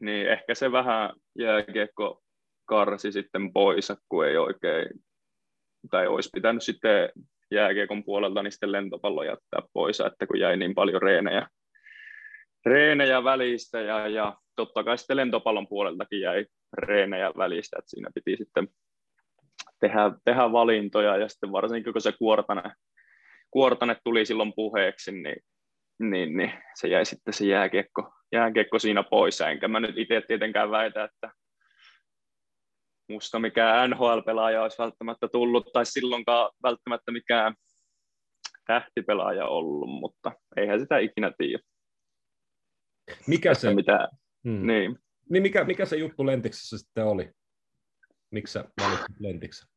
niin 0.00 0.28
ehkä 0.28 0.54
se 0.54 0.72
vähän 0.72 1.10
jääkiekko 1.38 2.22
karsi 2.64 3.12
sitten 3.12 3.52
pois, 3.52 3.92
kun 4.08 4.26
ei 4.26 4.36
oikein, 4.36 4.88
tai 5.90 6.06
olisi 6.06 6.30
pitänyt 6.32 6.62
sitten 6.62 7.12
jääkiekon 7.50 8.04
puolelta 8.04 8.42
niin 8.42 8.52
sitten 8.52 8.72
lentopallo 8.72 9.22
jättää 9.22 9.60
pois, 9.72 10.00
että 10.00 10.26
kun 10.26 10.40
jäi 10.40 10.56
niin 10.56 10.74
paljon 10.74 11.02
reenejä, 11.02 11.48
reenejä 12.66 13.24
välistä 13.24 13.80
ja, 13.80 14.08
ja 14.08 14.36
totta 14.56 14.84
kai 14.84 14.98
sitten 14.98 15.16
lentopallon 15.16 15.68
puoleltakin 15.68 16.20
jäi 16.20 16.46
reenejä 16.72 17.32
välistä, 17.36 17.76
että 17.78 17.90
siinä 17.90 18.10
piti 18.14 18.36
sitten 18.36 18.68
tehdä, 19.82 20.12
tehdä 20.24 20.52
valintoja 20.52 21.16
ja 21.16 21.28
sitten 21.28 21.52
varsinkin 21.52 21.92
kun 21.92 22.02
se 22.02 22.12
kuortane, 22.12 22.62
kuortane 23.50 23.96
tuli 24.04 24.26
silloin 24.26 24.52
puheeksi, 24.56 25.12
niin, 25.12 25.36
niin, 25.98 26.36
niin 26.36 26.52
se 26.74 26.88
jäi 26.88 27.04
sitten 27.04 27.34
se 27.34 27.46
jääkiekko, 27.46 28.12
jääkiekko 28.32 28.78
siinä 28.78 29.02
pois, 29.02 29.40
enkä 29.40 29.68
mä 29.68 29.80
nyt 29.80 29.98
itse 29.98 30.22
tietenkään 30.26 30.70
väitä, 30.70 31.04
että 31.04 31.30
musta 33.08 33.38
mikään 33.38 33.90
NHL-pelaaja 33.90 34.62
olisi 34.62 34.78
välttämättä 34.78 35.28
tullut, 35.28 35.72
tai 35.72 35.86
silloinkaan 35.86 36.50
välttämättä 36.62 37.12
mikään 37.12 37.54
tähtipelaaja 38.66 39.46
ollut, 39.46 39.88
mutta 40.00 40.32
eihän 40.56 40.80
sitä 40.80 40.98
ikinä 40.98 41.32
tiedä. 41.38 41.62
Mikä 43.26 43.54
se, 43.54 43.74
mitä, 43.74 44.08
hmm. 44.44 44.66
niin. 44.66 44.98
Niin 45.30 45.42
mikä, 45.42 45.64
mikä 45.64 45.86
se 45.86 45.96
juttu 45.96 46.26
Lentiksessä 46.26 46.78
sitten 46.78 47.04
oli? 47.04 47.30
Miksi 48.32 48.52
sä 48.52 48.64
valitsit 48.80 49.20
Lentiksen? 49.20 49.68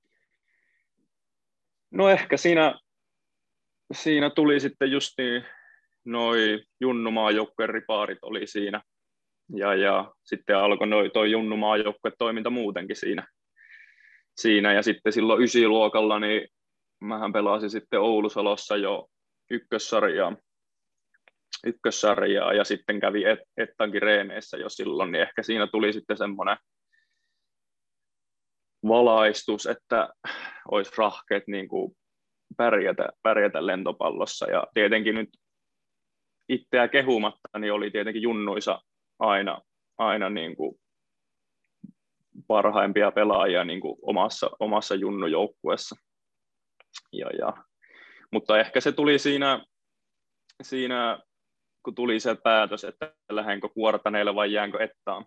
No 1.92 2.10
ehkä 2.10 2.38
siinä, 2.38 2.80
siinä 3.94 4.30
tuli 4.30 4.60
sitten 4.60 4.92
just 4.92 5.14
niin, 5.18 5.46
noi 6.06 6.64
Junnumaan 6.80 7.34
ripaarit 7.66 8.20
oli 8.22 8.48
siinä. 8.48 8.82
Ja, 9.56 9.76
ja 9.76 10.14
sitten 10.24 10.58
alkoi 10.58 10.88
noi, 10.88 11.10
toi 11.10 11.32
Junnumaan 11.32 11.80
toiminta 12.18 12.50
muutenkin 12.50 12.96
siinä. 12.96 13.28
siinä. 14.36 14.74
Ja 14.74 14.84
sitten 14.84 15.14
silloin 15.14 15.44
ysiluokalla, 15.44 16.20
niin 16.20 16.48
mähän 17.02 17.34
pelasin 17.34 17.70
sitten 17.70 18.00
Oulusalossa 18.00 18.78
jo 18.78 19.08
ykkössarjaa 19.52 20.36
ykkössarjaa 21.66 22.54
ja 22.54 22.64
sitten 22.64 23.00
kävi 23.00 23.26
et, 23.26 23.40
Ettankin 23.58 24.02
reeneissä 24.02 24.58
jo 24.58 24.70
silloin, 24.70 25.12
niin 25.12 25.22
ehkä 25.22 25.44
siinä 25.44 25.68
tuli 25.68 25.94
sitten 25.94 26.18
semmoinen 26.18 26.58
valaistus, 28.88 29.66
että 29.66 30.10
olisi 30.72 30.92
rahkeet 30.98 31.44
niin 31.48 31.68
kuin 31.68 31.98
pärjätä, 32.58 33.10
pärjätä 33.24 33.66
lentopallossa. 33.66 34.50
Ja 34.50 34.68
tietenkin 34.74 35.16
nyt 35.16 35.30
itseä 36.50 36.88
kehumatta, 36.88 37.60
niin 37.60 37.74
oli 37.74 37.92
tietenkin 37.92 38.22
junnuisa 38.22 38.82
aina, 39.20 39.62
aina 39.98 40.30
niin 40.30 40.56
kuin 40.56 40.76
parhaimpia 42.48 43.12
pelaajia 43.12 43.64
niin 43.64 43.82
kuin 43.82 43.98
omassa, 44.02 44.50
omassa 44.60 44.96
junnujoukkuessa. 44.96 45.96
Ja, 47.14 47.30
ja, 47.40 47.54
mutta 48.32 48.60
ehkä 48.60 48.82
se 48.82 48.92
tuli 48.92 49.20
siinä, 49.20 49.66
siinä 50.62 51.20
kun 51.84 51.96
tuli 51.96 52.20
se 52.20 52.36
päätös, 52.44 52.84
että 52.84 53.14
lähdenkö 53.32 53.70
kuortaneille 53.70 54.36
vai 54.36 54.54
jäänkö 54.54 54.84
ettaan, 54.84 55.26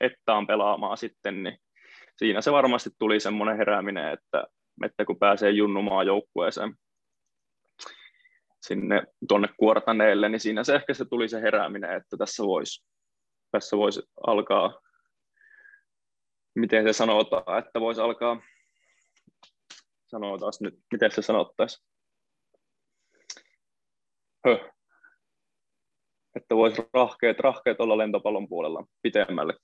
ettaan 0.00 0.46
pelaamaan 0.46 0.96
sitten, 0.96 1.42
niin 1.42 1.58
siinä 2.20 2.40
se 2.40 2.52
varmasti 2.52 2.90
tuli 2.98 3.20
semmoinen 3.20 3.56
herääminen, 3.56 4.12
että, 4.12 4.44
että 4.84 5.04
kun 5.04 5.18
pääsee 5.18 5.50
junnumaan 5.50 6.06
joukkueeseen 6.06 6.74
sinne 8.62 9.02
tuonne 9.28 9.48
kuortaneelle, 9.56 10.28
niin 10.28 10.40
siinä 10.40 10.64
se 10.64 10.74
ehkä 10.74 10.94
se 10.94 11.04
tuli 11.04 11.28
se 11.28 11.40
herääminen, 11.40 11.96
että 11.96 12.16
tässä 12.16 12.42
voisi 12.42 12.84
tässä 13.50 13.76
vois 13.76 14.02
alkaa, 14.26 14.80
miten 16.54 16.84
se 16.84 16.92
sanotaan, 16.92 17.58
että 17.58 17.80
voisi 17.80 18.00
alkaa, 18.00 18.42
sanotaan 20.06 20.52
nyt, 20.60 20.74
miten 20.92 21.10
se 21.10 21.22
sanottaisi, 21.22 21.84
Höh, 24.46 24.60
että 26.36 26.56
voisi 26.56 26.82
rahkeet, 26.94 27.40
rahkeet 27.40 27.80
olla 27.80 27.98
lentopallon 27.98 28.48
puolella 28.48 28.86
pitemmälle. 29.02 29.54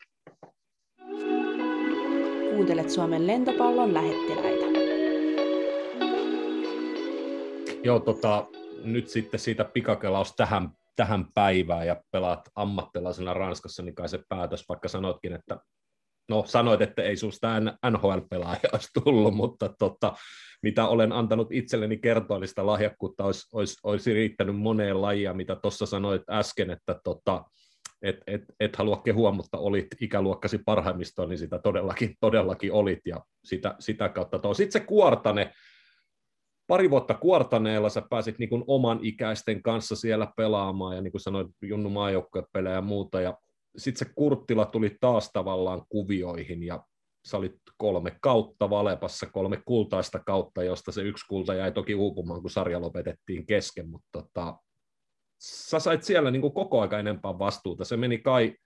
Kuuntelet 2.56 2.90
Suomen 2.90 3.26
lentopallon 3.26 3.94
lähettiläitä. 3.94 4.64
Joo, 7.82 8.00
tota, 8.00 8.46
nyt 8.84 9.08
sitten 9.08 9.40
siitä 9.40 9.64
pikakelaus 9.64 10.32
tähän, 10.36 10.70
tähän 10.96 11.26
päivään 11.34 11.86
ja 11.86 12.02
pelaat 12.10 12.48
ammattilaisena 12.54 13.34
Ranskassa, 13.34 13.82
niin 13.82 13.94
kai 13.94 14.08
se 14.08 14.18
päätös, 14.28 14.64
vaikka 14.68 14.88
sanoitkin, 14.88 15.32
että 15.32 15.58
no 16.28 16.44
sanoit, 16.46 16.82
että 16.82 17.02
ei 17.02 17.16
susta 17.16 17.60
NHL-pelaaja 17.90 18.68
olisi 18.72 18.88
tullut, 19.04 19.34
mutta 19.34 19.74
tota, 19.78 20.14
mitä 20.62 20.88
olen 20.88 21.12
antanut 21.12 21.52
itselleni 21.52 21.98
kertoa, 21.98 22.38
niin 22.38 22.48
sitä 22.48 22.66
lahjakkuutta 22.66 23.24
olisi, 23.24 23.48
olisi, 23.52 23.76
olisi 23.82 24.14
riittänyt 24.14 24.56
moneen 24.56 25.02
lajia, 25.02 25.34
mitä 25.34 25.56
tuossa 25.56 25.86
sanoit 25.86 26.22
äsken, 26.30 26.70
että 26.70 27.00
tota, 27.04 27.44
et, 28.02 28.16
et, 28.26 28.42
et 28.60 28.76
halua 28.76 28.96
kehua, 28.96 29.32
mutta 29.32 29.58
olit 29.58 29.86
ikäluokkasi 30.00 30.58
parhaimmistoon, 30.66 31.28
niin 31.28 31.38
sitä 31.38 31.58
todellakin, 31.58 32.14
todellakin 32.20 32.72
olit, 32.72 33.00
ja 33.06 33.20
sitä, 33.44 33.74
sitä 33.78 34.08
kautta 34.08 34.38
tuo. 34.38 34.54
Sitten 34.54 34.80
se 34.80 34.86
Kuortane, 34.86 35.52
pari 36.66 36.90
vuotta 36.90 37.14
Kuortaneella 37.14 37.88
sä 37.88 38.02
pääsit 38.10 38.38
niin 38.38 38.64
oman 38.66 38.98
ikäisten 39.02 39.62
kanssa 39.62 39.96
siellä 39.96 40.32
pelaamaan, 40.36 40.96
ja 40.96 41.02
niin 41.02 41.12
kuin 41.12 41.20
sanoit, 41.20 41.48
Junnu 41.62 41.90
maajoukkuepelejä 41.90 42.74
ja 42.74 42.82
muuta, 42.82 43.20
ja 43.20 43.38
sitten 43.76 44.06
se 44.06 44.14
Kurttila 44.14 44.66
tuli 44.66 44.96
taas 45.00 45.30
tavallaan 45.32 45.82
kuvioihin, 45.88 46.62
ja 46.62 46.84
sä 47.26 47.36
olit 47.36 47.56
kolme 47.76 48.16
kautta 48.20 48.70
Valepassa, 48.70 49.26
kolme 49.26 49.62
kultaista 49.64 50.18
kautta, 50.18 50.62
josta 50.62 50.92
se 50.92 51.02
yksi 51.02 51.26
kulta 51.28 51.54
jäi 51.54 51.72
toki 51.72 51.94
uupumaan, 51.94 52.40
kun 52.40 52.50
sarja 52.50 52.80
lopetettiin 52.80 53.46
kesken, 53.46 53.90
mutta 53.90 54.08
tota, 54.12 54.58
sä 55.38 55.78
sait 55.78 56.02
siellä 56.02 56.30
niin 56.30 56.42
kuin 56.42 56.52
koko 56.52 56.80
aika 56.80 56.98
enempää 56.98 57.38
vastuuta. 57.38 57.84
Se 57.84 57.96
meni 57.96 58.18
kai 58.18 58.56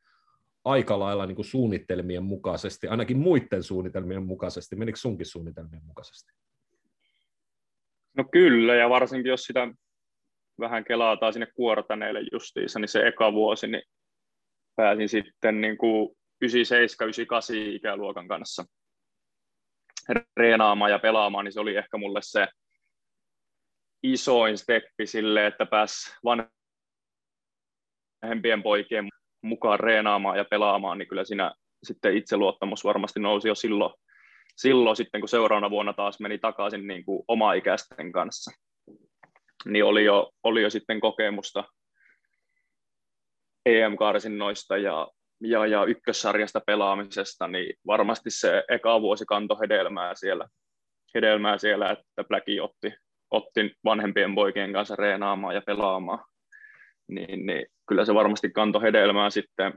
aika 0.64 0.98
lailla 0.98 1.26
niin 1.26 1.36
kuin 1.36 1.46
suunnitelmien 1.46 2.24
mukaisesti, 2.24 2.88
ainakin 2.88 3.18
muiden 3.18 3.62
suunnitelmien 3.62 4.22
mukaisesti. 4.22 4.76
Menikö 4.76 4.98
sunkin 4.98 5.26
suunnitelmien 5.26 5.84
mukaisesti? 5.84 6.32
No 8.16 8.24
kyllä, 8.32 8.74
ja 8.74 8.88
varsinkin 8.88 9.30
jos 9.30 9.44
sitä 9.44 9.68
vähän 10.60 10.84
kelaataan 10.84 11.32
sinne 11.32 11.46
kuortaneille 11.54 12.20
justiinsa, 12.32 12.78
niin 12.78 12.88
se 12.88 13.06
eka 13.06 13.32
vuosi, 13.32 13.66
niin 13.66 13.82
pääsin 14.76 15.08
sitten 15.08 15.60
niin 15.60 15.78
kuin 15.78 16.16
97-98 16.44 16.48
ikäluokan 17.54 18.28
kanssa 18.28 18.64
reenaamaan 20.36 20.90
ja 20.90 20.98
pelaamaan, 20.98 21.44
niin 21.44 21.52
se 21.52 21.60
oli 21.60 21.76
ehkä 21.76 21.96
mulle 21.96 22.20
se 22.22 22.48
isoin 24.02 24.58
steppi 24.58 25.06
sille, 25.06 25.46
että 25.46 25.66
pääs 25.66 26.16
vanhempien 28.22 28.62
poikien 28.62 29.08
mukaan 29.42 29.80
reenaamaan 29.80 30.38
ja 30.38 30.44
pelaamaan, 30.44 30.98
niin 30.98 31.08
kyllä 31.08 31.24
siinä 31.24 31.54
sitten 31.82 32.16
itseluottamus 32.16 32.84
varmasti 32.84 33.20
nousi 33.20 33.48
jo 33.48 33.54
silloin, 33.54 33.94
silloin 34.56 34.96
sitten, 34.96 35.20
kun 35.20 35.28
seuraavana 35.28 35.70
vuonna 35.70 35.92
taas 35.92 36.20
meni 36.20 36.38
takaisin 36.38 36.86
niin 36.86 37.04
kuin 37.04 37.22
oma-ikäisten 37.28 38.12
kanssa. 38.12 38.50
Niin 39.64 39.84
oli 39.84 40.04
jo, 40.04 40.30
oli 40.42 40.62
jo 40.62 40.70
sitten 40.70 41.00
kokemusta 41.00 41.64
EM-karsinnoista 43.66 44.76
ja, 44.76 45.08
ja, 45.40 45.66
ja 45.66 45.84
ykkössarjasta 45.84 46.60
pelaamisesta, 46.66 47.48
niin 47.48 47.74
varmasti 47.86 48.30
se 48.30 48.64
eka 48.68 49.00
vuosi 49.00 49.24
kanto 49.24 49.58
hedelmää 49.62 50.14
siellä, 50.14 50.48
hedelmää 51.14 51.58
siellä 51.58 51.90
että 51.90 52.24
Blacki 52.28 52.60
otti, 52.60 52.94
otti 53.30 53.72
vanhempien 53.84 54.34
poikien 54.34 54.72
kanssa 54.72 54.96
reenaamaan 54.96 55.54
ja 55.54 55.62
pelaamaan. 55.66 56.24
Niin, 57.10 57.46
niin 57.46 57.66
kyllä 57.88 58.04
se 58.04 58.14
varmasti 58.14 58.50
kanto 58.50 58.80
hedelmää 58.80 59.30
sitten, 59.30 59.72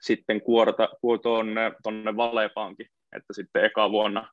sitten 0.00 0.40
kuorta, 0.40 0.88
tuonne, 1.22 1.72
tuonne 1.82 2.16
Valepaankin, 2.16 2.86
että 3.16 3.32
sitten 3.32 3.64
eka 3.64 3.90
vuonna 3.90 4.32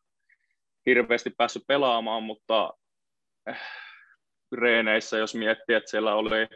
hirveästi 0.85 1.29
päässyt 1.37 1.63
pelaamaan, 1.67 2.23
mutta 2.23 2.73
äh, 3.49 3.61
reeneissä, 4.51 5.17
jos 5.17 5.35
miettii, 5.35 5.75
että 5.75 5.91
siellä 5.91 6.15
oli 6.15 6.47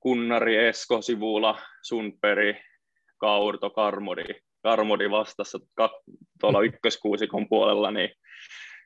Kunnari, 0.00 0.56
Esko, 0.56 1.02
Sivula, 1.02 1.58
Sunperi, 1.82 2.62
Kaurto, 3.18 3.70
Karmodi, 3.70 4.24
Karmodi 4.62 5.10
vastassa 5.10 5.58
tuolla 6.40 6.62
ykköskuusikon 6.68 7.48
puolella, 7.48 7.90
niin 7.90 8.10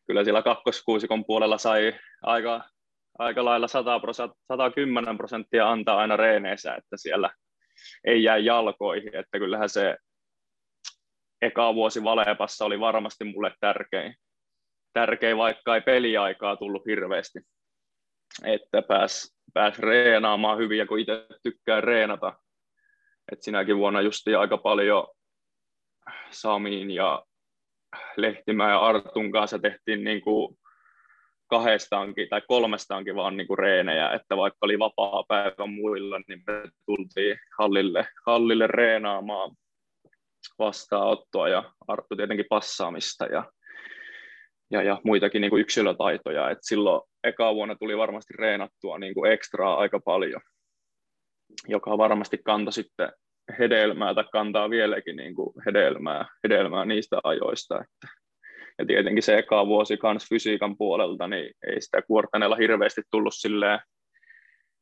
kyllä 0.07 0.25
siellä 0.25 0.43
kakkoskuusikon 0.43 1.25
puolella 1.25 1.59
sai 1.59 1.99
aika, 2.23 2.65
aika 3.19 3.45
lailla 3.45 3.69
100 3.69 4.01
110 4.49 5.17
prosenttia 5.17 5.71
antaa 5.71 5.99
aina 5.99 6.17
reeneissä, 6.17 6.75
että 6.75 6.97
siellä 6.97 7.31
ei 8.05 8.23
jää 8.23 8.39
jalkoihin, 8.39 9.17
että 9.17 9.39
kyllähän 9.39 9.69
se 9.69 9.97
eka 11.43 11.75
vuosi 11.75 12.05
Valepassa 12.05 12.65
oli 12.65 12.81
varmasti 12.81 13.25
mulle 13.25 13.53
tärkein, 13.61 14.15
tärkeä, 14.93 15.37
vaikka 15.37 15.75
ei 15.75 15.81
peliaikaa 15.81 16.57
tullut 16.57 16.87
hirveästi, 16.87 17.39
että 18.45 18.83
pääs, 18.83 19.37
pääs 19.55 19.79
reenaamaan 19.79 20.59
hyvin, 20.59 20.79
ja 20.79 20.87
kun 20.87 20.99
itse 20.99 21.27
tykkää 21.43 21.81
reenata, 21.81 22.33
että 23.33 23.45
sinäkin 23.45 23.77
vuonna 23.77 24.01
justi 24.01 24.35
aika 24.35 24.59
paljon 24.59 25.07
Samin 26.31 26.91
ja 26.91 27.25
Lehtimään 28.17 28.71
ja 28.71 28.79
Artun 28.79 29.33
kanssa 29.33 29.59
tehtiin 29.59 30.05
niin 30.05 30.21
kuin 30.21 30.59
kahdestaankin 31.47 32.29
tai 32.29 32.43
kolmestaankin 32.49 33.17
vaan 33.17 33.37
niin 33.37 33.47
kuin 33.47 33.59
reenejä, 33.59 34.11
että 34.11 34.37
vaikka 34.37 34.59
oli 34.63 34.79
vapaa 34.79 35.25
päivä 35.29 35.67
muilla, 35.67 36.21
niin 36.29 36.43
me 36.47 36.63
tultiin 36.87 37.37
hallille, 37.59 38.09
hallille 38.27 38.67
reenaamaan 38.67 39.51
vastaanottoa 40.59 41.49
ja 41.49 41.73
Arttu 41.89 42.17
tietenkin 42.17 42.47
passaamista 42.51 43.25
ja, 43.25 43.53
ja, 44.71 44.83
ja 44.83 45.01
muitakin 45.05 45.41
niin 45.41 45.51
kuin 45.51 45.61
yksilötaitoja. 45.61 46.51
Et 46.51 46.59
silloin 46.61 47.03
eka 47.25 47.55
vuonna 47.55 47.75
tuli 47.75 47.99
varmasti 47.99 48.35
reenattua 48.39 48.99
niin 48.99 49.15
kuin 49.15 49.33
ekstraa 49.33 49.77
aika 49.79 50.01
paljon, 50.05 50.41
joka 51.69 51.99
varmasti 51.99 52.39
kantoi 52.45 52.73
sitten 52.73 53.13
hedelmää 53.59 54.15
tai 54.15 54.25
kantaa 54.33 54.71
vieläkin 54.71 55.17
niin 55.17 55.35
kuin 55.35 55.53
hedelmää, 55.67 56.27
hedelmää 56.45 56.85
niistä 56.85 57.19
ajoista. 57.25 57.75
Että, 57.75 58.16
ja 58.79 58.87
tietenkin 58.87 59.23
se 59.23 59.39
eka 59.39 59.67
vuosi 59.67 59.97
kans 59.97 60.29
fysiikan 60.29 60.77
puolelta, 60.77 61.29
niin 61.29 61.55
ei 61.67 61.81
sitä 61.81 62.03
kuortaneella 62.03 62.57
hirveästi 62.57 63.03
tullut 63.11 63.35
silleen, 63.37 63.81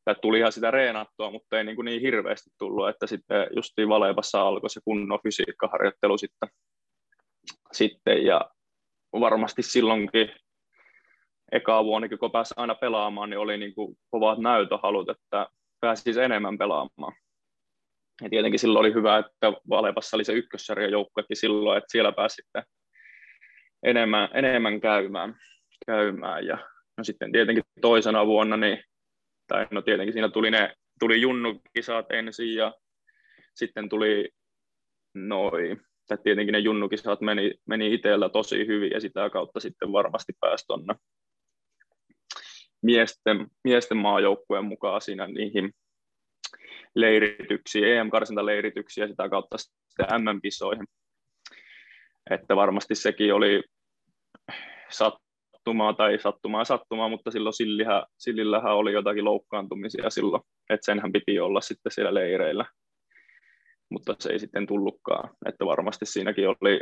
tai 0.05 0.15
tulihan 0.21 0.51
sitä 0.51 0.71
reenattua, 0.71 1.31
mutta 1.31 1.57
ei 1.57 1.63
niin, 1.63 1.75
kuin 1.75 1.85
niin 1.85 2.01
hirveästi 2.01 2.49
tullut, 2.57 2.89
että 2.89 3.07
sitten 3.07 3.47
justiin 3.55 3.89
Valevassa 3.89 4.41
alkoi 4.41 4.69
se 4.69 4.81
kunnon 4.85 5.19
fysiikkaharjoittelu 5.23 6.17
sitten, 6.17 6.49
sitten 7.71 8.25
ja 8.25 8.51
varmasti 9.19 9.61
silloinkin 9.61 10.29
eka 11.51 11.85
vuonna, 11.85 12.07
kun 12.19 12.31
pääsi 12.31 12.53
aina 12.57 12.75
pelaamaan, 12.75 13.29
niin 13.29 13.39
oli 13.39 13.57
niin 13.57 13.75
kuin 13.75 13.97
kovat 14.09 14.39
näytöhalut, 14.39 15.09
että 15.09 15.47
pääsisi 15.79 16.21
enemmän 16.21 16.57
pelaamaan. 16.57 17.13
Ja 18.21 18.29
tietenkin 18.29 18.59
silloin 18.59 18.85
oli 18.85 18.93
hyvä, 18.93 19.17
että 19.17 19.53
Valevassa 19.69 20.17
oli 20.17 20.23
se 20.23 20.33
ykkössarjan 20.33 20.91
joukkuekin 20.91 21.37
silloin, 21.37 21.77
että 21.77 21.91
siellä 21.91 22.11
pääsi 22.11 22.35
sitten 22.35 22.63
enemmän, 23.85 24.29
enemmän 24.33 24.81
käymään, 24.81 25.35
käymään. 25.85 26.45
Ja 26.45 26.57
no 26.97 27.03
sitten 27.03 27.31
tietenkin 27.31 27.63
toisena 27.81 28.25
vuonna, 28.25 28.57
niin, 28.57 28.83
tai 29.47 29.67
no 29.71 29.81
tietenkin 29.81 30.13
siinä 30.13 30.29
tuli, 30.29 30.51
ne, 30.51 30.73
tuli 30.99 31.21
junnukisat 31.21 32.05
ensin 32.11 32.55
ja 32.55 32.73
sitten 33.53 33.89
tuli 33.89 34.29
noin, 35.13 35.81
tai 36.07 36.17
tietenkin 36.23 36.53
ne 36.53 36.59
junnukisat 36.59 37.21
meni, 37.21 37.53
meni 37.65 37.93
itsellä 37.93 38.29
tosi 38.29 38.67
hyvin 38.67 38.91
ja 38.91 38.99
sitä 39.01 39.29
kautta 39.29 39.59
sitten 39.59 39.91
varmasti 39.91 40.33
pääsi 40.39 40.65
tuonne 40.67 40.95
miesten, 42.81 43.47
miesten 43.63 43.97
maajoukkueen 43.97 44.65
mukaan 44.65 45.01
siinä 45.01 45.27
niihin 45.27 45.71
leirityksiin, 46.95 47.87
EM-karsintaleirityksiin 47.87 49.01
ja 49.01 49.07
sitä 49.07 49.29
kautta 49.29 49.57
sitten 49.57 50.05
MM-kisoihin. 50.23 50.85
Että 52.29 52.55
varmasti 52.55 52.95
sekin 52.95 53.33
oli 53.33 53.63
sattumaa 54.89 55.93
tai 55.93 56.19
sattumaa 56.19 56.65
sattumaa, 56.65 57.09
mutta 57.09 57.31
silloin 57.31 57.53
Sillihän, 57.53 58.03
Sillillähän 58.17 58.75
oli 58.75 58.93
jotakin 58.93 59.25
loukkaantumisia 59.25 60.09
silloin, 60.09 60.43
että 60.69 60.85
senhän 60.85 61.11
piti 61.11 61.39
olla 61.39 61.61
sitten 61.61 61.91
siellä 61.91 62.13
leireillä, 62.13 62.65
mutta 63.89 64.15
se 64.19 64.29
ei 64.29 64.39
sitten 64.39 64.67
tullutkaan, 64.67 65.29
että 65.45 65.65
varmasti 65.65 66.05
siinäkin 66.05 66.49
oli 66.49 66.81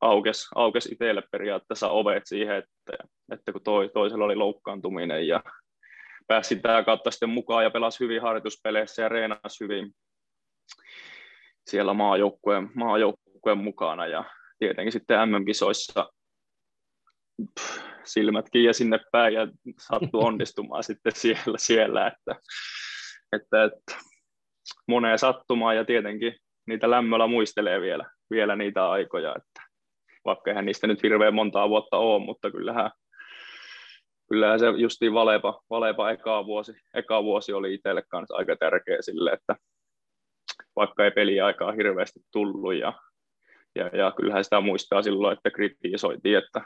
aukes, 0.00 0.48
aukes 0.54 0.86
itselle 0.86 1.22
periaatteessa 1.30 1.88
ovet 1.88 2.22
siihen, 2.26 2.56
että, 2.56 3.04
että 3.32 3.52
kun 3.52 3.62
toi, 3.62 3.90
toisella 3.94 4.24
oli 4.24 4.36
loukkaantuminen 4.36 5.26
ja 5.28 5.42
pääsi 6.26 6.48
sitä 6.48 6.82
kautta 6.82 7.10
sitten 7.10 7.28
mukaan 7.30 7.64
ja 7.64 7.70
pelasi 7.70 8.00
hyvin 8.00 8.22
harjoituspeleissä 8.22 9.02
ja 9.02 9.08
reenasi 9.08 9.60
hyvin 9.60 9.94
siellä 11.66 11.94
maajoukkueen, 11.94 12.70
maajoukkueen 12.74 13.58
mukana. 13.58 14.06
Ja 14.06 14.24
tietenkin 14.58 14.92
sitten 14.92 15.28
MM-kisoissa 15.28 16.12
silmätkin 18.04 18.64
ja 18.64 18.72
sinne 18.72 19.00
päin 19.12 19.34
ja 19.34 19.48
sattuu 19.78 20.24
onnistumaan 20.26 20.84
sitten 20.84 21.12
siellä, 21.14 21.58
siellä 21.58 22.06
että, 22.06 22.40
että, 23.32 23.64
että 23.64 23.96
moneen 24.88 25.18
sattumaan 25.18 25.76
ja 25.76 25.84
tietenkin 25.84 26.36
niitä 26.66 26.90
lämmöllä 26.90 27.26
muistelee 27.26 27.80
vielä, 27.80 28.10
vielä 28.30 28.56
niitä 28.56 28.90
aikoja, 28.90 29.34
että 29.36 29.72
vaikka 30.24 30.50
eihän 30.50 30.64
niistä 30.64 30.86
nyt 30.86 31.02
hirveän 31.02 31.34
montaa 31.34 31.68
vuotta 31.68 31.96
ole, 31.96 32.24
mutta 32.24 32.50
kyllähän, 32.50 32.90
kyllähän 34.28 34.58
se 34.58 34.66
justiin 34.76 35.14
Valepa, 35.14 35.62
Valepa 35.70 36.10
eka, 36.10 36.46
vuosi, 36.46 36.72
eka 36.94 37.24
vuosi 37.24 37.52
oli 37.52 37.74
itselle 37.74 38.02
kanssa 38.08 38.36
aika 38.36 38.56
tärkeä 38.56 38.96
sille, 39.00 39.30
että 39.32 39.56
vaikka 40.76 41.04
ei 41.04 41.10
peliaikaa 41.10 41.72
hirveästi 41.72 42.20
tullut 42.32 42.74
ja, 42.74 42.92
ja, 43.74 43.86
ja 43.86 44.12
kyllähän 44.16 44.44
sitä 44.44 44.60
muistaa 44.60 45.02
silloin, 45.02 45.36
että 45.36 45.50
kritisoitiin, 45.50 46.38
että 46.38 46.60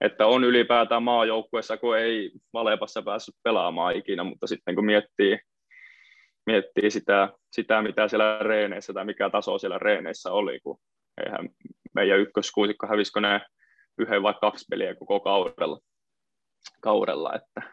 että 0.00 0.26
on 0.26 0.44
ylipäätään 0.44 1.02
maajoukkueessa, 1.02 1.76
kun 1.76 1.98
ei 1.98 2.30
Valepassa 2.52 3.02
päässyt 3.02 3.34
pelaamaan 3.42 3.96
ikinä, 3.96 4.24
mutta 4.24 4.46
sitten 4.46 4.74
kun 4.74 4.86
miettii, 4.86 5.38
miettii 6.46 6.90
sitä, 6.90 7.28
sitä, 7.52 7.82
mitä 7.82 8.08
siellä 8.08 8.38
reeneissä 8.38 8.92
tai 8.92 9.04
mikä 9.04 9.30
taso 9.30 9.58
siellä 9.58 9.78
reeneissä 9.78 10.32
oli, 10.32 10.60
kun 10.60 10.78
eihän 11.24 11.48
meidän 11.94 12.18
ykköskuusikko 12.18 12.86
hävisikö 12.86 13.20
ne 13.20 13.40
yhden 13.98 14.22
vai 14.22 14.34
kaksi 14.40 14.64
peliä 14.70 14.94
koko 14.94 15.20
kaudella, 15.20 15.78
kaudella 16.80 17.34
että, 17.34 17.72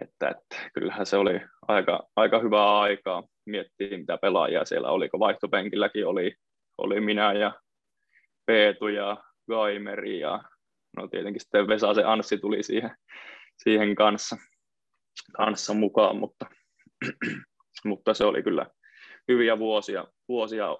että, 0.00 0.28
että, 0.28 0.70
kyllähän 0.74 1.06
se 1.06 1.16
oli 1.16 1.40
aika, 1.68 2.08
aika 2.16 2.38
hyvää 2.38 2.80
aikaa 2.80 3.22
miettiä, 3.46 3.98
mitä 3.98 4.18
pelaajia 4.18 4.64
siellä 4.64 4.90
oli, 4.90 5.08
kun 5.08 5.20
vaihtopenkilläkin 5.20 6.06
oli, 6.06 6.34
oli 6.78 7.00
minä 7.00 7.32
ja 7.32 7.52
Peetu 8.46 8.88
ja 8.88 9.16
Gaimeri 9.48 10.20
ja 10.20 10.42
no 10.96 11.08
tietenkin 11.08 11.40
sitten 11.40 11.68
Vesa 11.68 11.94
se 11.94 12.04
Anssi 12.04 12.38
tuli 12.38 12.62
siihen, 12.62 12.96
siihen 13.56 13.94
kanssa, 13.94 14.36
kanssa 15.36 15.74
mukaan, 15.74 16.16
mutta, 16.16 16.46
mutta 17.84 18.14
se 18.14 18.24
oli 18.24 18.42
kyllä 18.42 18.66
hyviä 19.28 19.58
vuosia, 19.58 20.04
vuosia 20.28 20.76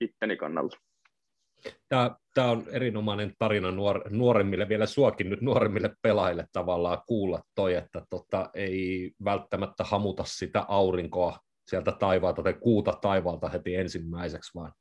itteni 0.00 0.36
kannalta. 0.36 0.76
Tämä, 1.88 2.16
tämä 2.34 2.50
on 2.50 2.64
erinomainen 2.70 3.32
tarina 3.38 3.70
nuor, 3.70 4.10
nuoremmille, 4.10 4.68
vielä 4.68 4.86
suokin 4.86 5.30
nyt 5.30 5.40
nuoremmille 5.40 5.90
pelaajille 6.02 6.46
tavallaan 6.52 7.02
kuulla 7.06 7.42
toi, 7.54 7.74
että 7.74 8.02
tota, 8.10 8.50
ei 8.54 9.10
välttämättä 9.24 9.84
hamuta 9.84 10.24
sitä 10.26 10.64
aurinkoa 10.68 11.38
sieltä 11.66 11.92
taivaalta 11.92 12.42
tai 12.42 12.54
kuuta 12.54 12.98
taivaalta 13.00 13.48
heti 13.48 13.74
ensimmäiseksi, 13.74 14.54
vaan 14.54 14.72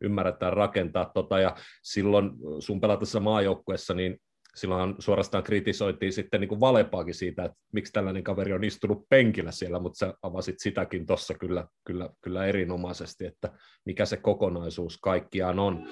ymmärretään 0.00 0.52
rakentaa 0.52 1.10
tota, 1.14 1.40
ja 1.40 1.56
silloin 1.82 2.30
sun 2.58 2.80
pelatessa 2.80 3.20
maajoukkuessa, 3.20 3.94
niin 3.94 4.18
silloin 4.54 4.94
suorastaan 4.98 5.44
kritisoitiin 5.44 6.12
sitten 6.12 6.40
niin 6.40 6.48
kuin 6.48 6.60
Valepaakin 6.60 7.14
siitä, 7.14 7.44
että 7.44 7.58
miksi 7.72 7.92
tällainen 7.92 8.24
kaveri 8.24 8.52
on 8.52 8.64
istunut 8.64 9.08
penkillä 9.08 9.50
siellä, 9.50 9.78
mutta 9.78 9.98
sä 9.98 10.14
avasit 10.22 10.54
sitäkin 10.58 11.06
tuossa 11.06 11.34
kyllä, 11.34 11.66
kyllä, 11.84 12.10
kyllä 12.20 12.46
erinomaisesti, 12.46 13.26
että 13.26 13.52
mikä 13.84 14.04
se 14.04 14.16
kokonaisuus 14.16 14.98
kaikkiaan 14.98 15.58
on. 15.58 15.88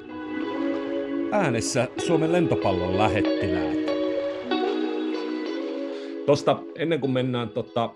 Äänessä 1.32 1.88
Suomen 2.06 2.32
lentopallon 2.32 2.98
lähettiläät. 2.98 3.87
Tuosta 6.28 6.62
ennen 6.76 7.00
kuin 7.00 7.10
mennään 7.10 7.48
tota, 7.48 7.90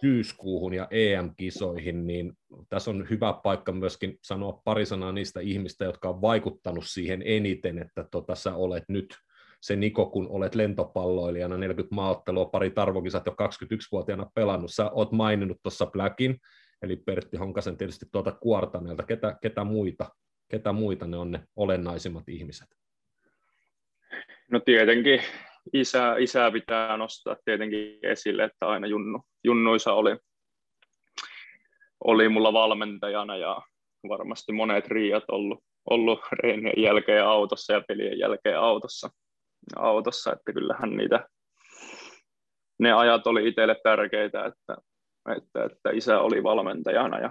syyskuuhun 0.00 0.74
ja 0.74 0.88
EM-kisoihin, 0.90 2.06
niin 2.06 2.32
tässä 2.68 2.90
on 2.90 3.06
hyvä 3.10 3.32
paikka 3.42 3.72
myöskin 3.72 4.18
sanoa 4.22 4.60
pari 4.64 4.86
sanaa 4.86 5.12
niistä 5.12 5.40
ihmistä, 5.40 5.84
jotka 5.84 6.08
on 6.08 6.20
vaikuttanut 6.20 6.84
siihen 6.86 7.22
eniten, 7.24 7.78
että 7.78 8.04
tota, 8.10 8.34
sä 8.34 8.54
olet 8.54 8.84
nyt 8.88 9.14
se 9.60 9.76
Niko, 9.76 10.06
kun 10.06 10.28
olet 10.28 10.54
lentopalloilijana, 10.54 11.56
40 11.56 11.94
maaottelua, 11.94 12.44
pari 12.44 12.70
tarvokisat 12.70 13.26
jo 13.26 13.32
21-vuotiaana 13.32 14.30
pelannut. 14.34 14.74
Sä 14.74 14.90
oot 14.90 15.12
maininnut 15.12 15.58
tuossa 15.62 15.86
Blackin, 15.86 16.36
eli 16.82 16.96
Pertti 16.96 17.36
Honkasen 17.36 17.76
tietysti 17.76 18.06
tuolta 18.12 18.32
Kuortaneelta. 18.32 19.02
Ketä, 19.02 19.38
ketä, 19.42 19.64
muita, 19.64 20.10
ketä 20.48 20.72
muita 20.72 21.06
ne 21.06 21.16
on 21.16 21.30
ne 21.30 21.40
olennaisimmat 21.56 22.28
ihmiset? 22.28 22.68
No 24.50 24.60
tietenkin 24.60 25.20
isä, 25.72 26.16
isää 26.18 26.50
pitää 26.50 26.96
nostaa 26.96 27.36
tietenkin 27.44 27.98
esille, 28.02 28.44
että 28.44 28.66
aina 28.66 28.86
Junnu, 28.86 29.20
Junnuisa 29.44 29.92
oli, 29.92 30.16
oli 32.04 32.28
mulla 32.28 32.52
valmentajana 32.52 33.36
ja 33.36 33.62
varmasti 34.08 34.52
monet 34.52 34.88
riiat 34.88 35.24
ollut, 35.28 35.64
ollut 35.90 36.20
reenien 36.32 36.82
jälkeen 36.82 37.24
autossa 37.24 37.72
ja 37.72 37.82
pelien 37.88 38.18
jälkeen 38.18 38.58
autossa, 38.58 39.10
autossa, 39.76 40.32
että 40.32 40.52
kyllähän 40.52 40.96
niitä, 40.96 41.28
ne 42.78 42.92
ajat 42.92 43.26
oli 43.26 43.48
itselle 43.48 43.76
tärkeitä, 43.82 44.44
että, 44.44 44.76
että, 45.36 45.64
että 45.64 45.90
isä 45.90 46.20
oli 46.20 46.42
valmentajana 46.42 47.18
ja, 47.18 47.30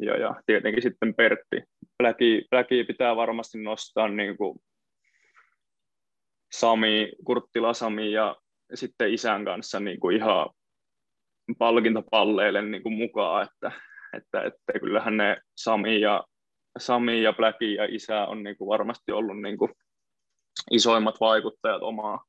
ja, 0.00 0.16
ja 0.16 0.34
tietenkin 0.46 0.82
sitten 0.82 1.14
Pertti. 1.14 1.62
Pläki, 1.98 2.46
Pläki 2.50 2.84
pitää 2.84 3.16
varmasti 3.16 3.62
nostaa 3.62 4.08
niin 4.08 4.36
kuin 4.36 4.58
Sami, 6.52 7.12
Kurttila 7.24 7.74
Sami 7.74 8.12
ja 8.12 8.36
sitten 8.74 9.14
isän 9.14 9.44
kanssa 9.44 9.80
niin 9.80 10.00
kuin 10.00 10.16
ihan 10.16 10.50
palkintopalleille 11.58 12.62
niin 12.62 12.82
kuin 12.82 12.94
mukaan, 12.94 13.42
että, 13.42 13.72
että, 14.16 14.42
että 14.42 14.80
kyllähän 14.80 15.16
ne 15.16 15.36
Sami 15.56 16.00
ja, 16.00 16.24
Sami 16.78 17.22
ja 17.22 17.32
Blacki 17.32 17.74
ja 17.74 17.84
isä 17.84 18.26
on 18.26 18.42
niin 18.42 18.56
kuin 18.56 18.68
varmasti 18.68 19.12
ollut 19.12 19.40
niin 19.40 19.58
kuin 19.58 19.72
isoimmat 20.70 21.20
vaikuttajat 21.20 21.82
omaa, 21.82 22.24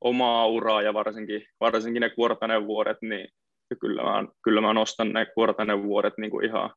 omaa 0.00 0.46
uraa 0.46 0.82
ja 0.82 0.94
varsinkin, 0.94 1.46
varsinkin 1.60 2.00
ne 2.00 2.10
kuortanen 2.10 2.66
vuodet, 2.66 2.98
niin 3.02 3.28
kyllä 3.80 4.02
mä, 4.02 4.24
kyllä 4.44 4.60
mä 4.60 4.72
nostan 4.72 5.12
ne 5.12 5.26
kuortanen 5.26 5.82
vuodet 5.82 6.14
niin 6.18 6.30
kuin 6.30 6.46
ihan, 6.46 6.70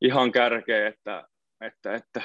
ihan 0.00 0.32
kärkeä, 0.32 0.88
että, 0.88 1.28
että, 1.60 1.94
että 1.94 2.22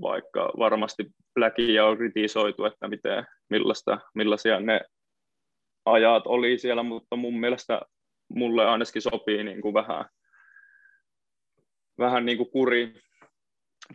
vaikka 0.00 0.52
varmasti 0.58 1.06
Blackia 1.34 1.86
on 1.86 1.96
kritisoitu, 1.96 2.64
että 2.64 2.88
miten, 2.88 3.26
millaista, 3.50 3.98
millaisia 4.14 4.60
ne 4.60 4.80
ajat 5.84 6.26
oli 6.26 6.58
siellä, 6.58 6.82
mutta 6.82 7.16
mun 7.16 7.40
mielestä 7.40 7.80
mulle 8.28 8.66
ainakin 8.66 9.02
sopii 9.02 9.44
niin 9.44 9.62
kuin 9.62 9.74
vähän, 9.74 10.04
vähän 11.98 12.26
niin 12.26 12.38
kuin 12.38 12.50
kuri, 12.50 12.94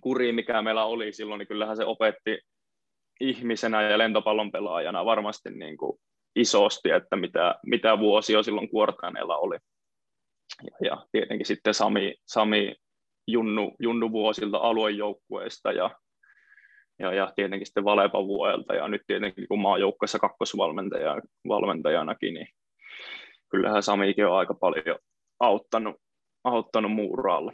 kuri, 0.02 0.32
mikä 0.32 0.62
meillä 0.62 0.86
oli 0.86 1.14
silloin, 1.14 1.40
niin 1.40 1.48
kyllähän 1.48 1.78
se 1.78 1.86
opetti 1.86 2.40
ihmisenä 3.20 3.82
ja 3.82 3.98
lentopallon 3.98 4.52
pelaajana 4.52 5.06
varmasti 5.06 5.50
niin 5.50 5.78
kuin 5.78 6.00
isosti, 6.36 6.90
että 6.90 7.16
mitä, 7.16 7.56
mitä 7.66 8.00
vuosia 8.00 8.44
silloin 8.44 8.70
kuortaneella 8.70 9.38
oli. 9.38 9.58
Ja, 10.64 10.88
ja 10.88 11.06
tietenkin 11.12 11.46
sitten 11.46 11.74
Sami, 11.74 12.16
Sami 12.26 12.76
Junnu, 13.28 13.76
Junnu 13.80 14.12
vuosilta 14.12 14.58
aluejoukkueesta 14.58 15.72
ja, 15.72 15.96
ja, 17.00 17.14
ja 17.14 17.34
tietenkin 17.36 17.66
sitten 17.66 17.84
Valepan 17.84 18.28
vuodelta 18.28 18.74
ja 18.74 18.88
nyt 18.88 19.02
tietenkin 19.08 19.48
kun 19.48 19.60
maajoukkueessa 19.60 20.20
kakkosvalmentaja, 20.20 21.22
valmentajanakin, 21.48 22.34
niin 22.34 22.48
kyllähän 23.50 23.84
Samikin 23.84 24.28
on 24.28 24.38
aika 24.38 24.54
paljon 24.54 25.00
auttanut, 25.40 25.96
auttanut 26.44 26.92
muuraalla. 26.92 27.54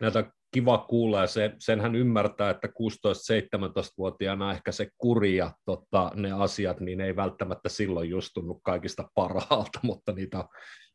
Näitä 0.00 0.24
kiva 0.50 0.78
kuulla 0.78 1.20
ja 1.20 1.26
se, 1.26 1.54
sen 1.58 1.80
hän 1.80 1.94
ymmärtää, 1.94 2.50
että 2.50 2.68
16-17-vuotiaana 2.68 4.52
ehkä 4.52 4.72
se 4.72 4.88
kuri 4.98 5.36
ja 5.36 5.52
tota, 5.64 6.12
ne 6.14 6.32
asiat, 6.32 6.80
niin 6.80 7.00
ei 7.00 7.16
välttämättä 7.16 7.68
silloin 7.68 8.10
just 8.10 8.30
tunnu 8.34 8.60
kaikista 8.62 9.10
parhaalta, 9.14 9.80
mutta 9.90 10.12
niitä 10.12 10.38
on 10.38 10.48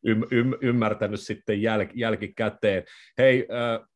ym, 0.08 0.24
ym, 0.32 0.54
ymmärtänyt 0.62 1.22
sitten 1.22 1.62
jäl, 1.62 1.86
jälkikäteen. 1.94 2.84
Hei, 3.18 3.48
äh, 3.52 3.88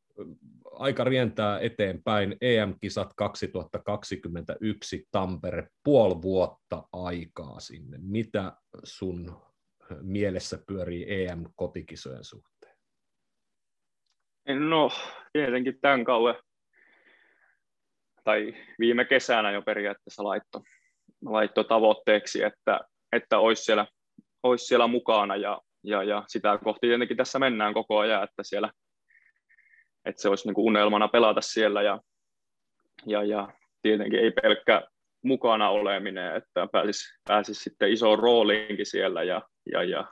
aika 0.71 1.03
rientää 1.03 1.59
eteenpäin. 1.59 2.37
EM-kisat 2.41 3.13
2021 3.15 5.07
Tampere, 5.11 5.67
puoli 5.83 6.21
vuotta 6.21 6.83
aikaa 6.93 7.59
sinne. 7.59 7.97
Mitä 8.01 8.53
sun 8.83 9.35
mielessä 10.01 10.59
pyörii 10.67 11.05
EM-kotikisojen 11.23 12.23
suhteen? 12.23 12.66
No, 14.47 14.91
tietenkin 15.33 15.79
tämän 15.81 16.03
kauan, 16.03 16.36
tai 18.23 18.53
viime 18.79 19.05
kesänä 19.05 19.51
jo 19.51 19.62
periaatteessa 19.62 20.23
laitto, 20.23 20.62
laitto 21.25 21.63
tavoitteeksi, 21.63 22.43
että, 22.43 22.79
että 23.12 23.39
olisi, 23.39 23.63
siellä, 23.63 23.86
olisi 24.43 24.65
siellä 24.65 24.88
mukana 24.88 25.36
ja, 25.36 25.62
ja, 25.83 26.03
ja 26.03 26.23
sitä 26.27 26.60
kohti 26.63 26.88
tietenkin 26.88 27.17
tässä 27.17 27.39
mennään 27.39 27.73
koko 27.73 27.99
ajan, 27.99 28.23
että 28.23 28.43
siellä 28.43 28.69
että 30.07 30.21
se 30.21 30.29
olisi 30.29 30.47
niin 30.47 30.55
kuin 30.55 30.65
unelmana 30.65 31.07
pelata 31.07 31.41
siellä 31.41 31.81
ja, 31.81 32.01
ja, 33.05 33.23
ja 33.23 33.47
tietenkin 33.81 34.19
ei 34.19 34.31
pelkkä 34.31 34.88
mukana 35.23 35.69
oleminen, 35.69 36.36
että 36.36 36.67
pääsisi, 36.71 37.19
pääsisi 37.27 37.63
sitten 37.63 37.91
isoon 37.91 38.19
rooliinkin 38.19 38.86
siellä 38.86 39.23
ja, 39.23 39.41
ja, 39.71 39.83
ja 39.83 40.05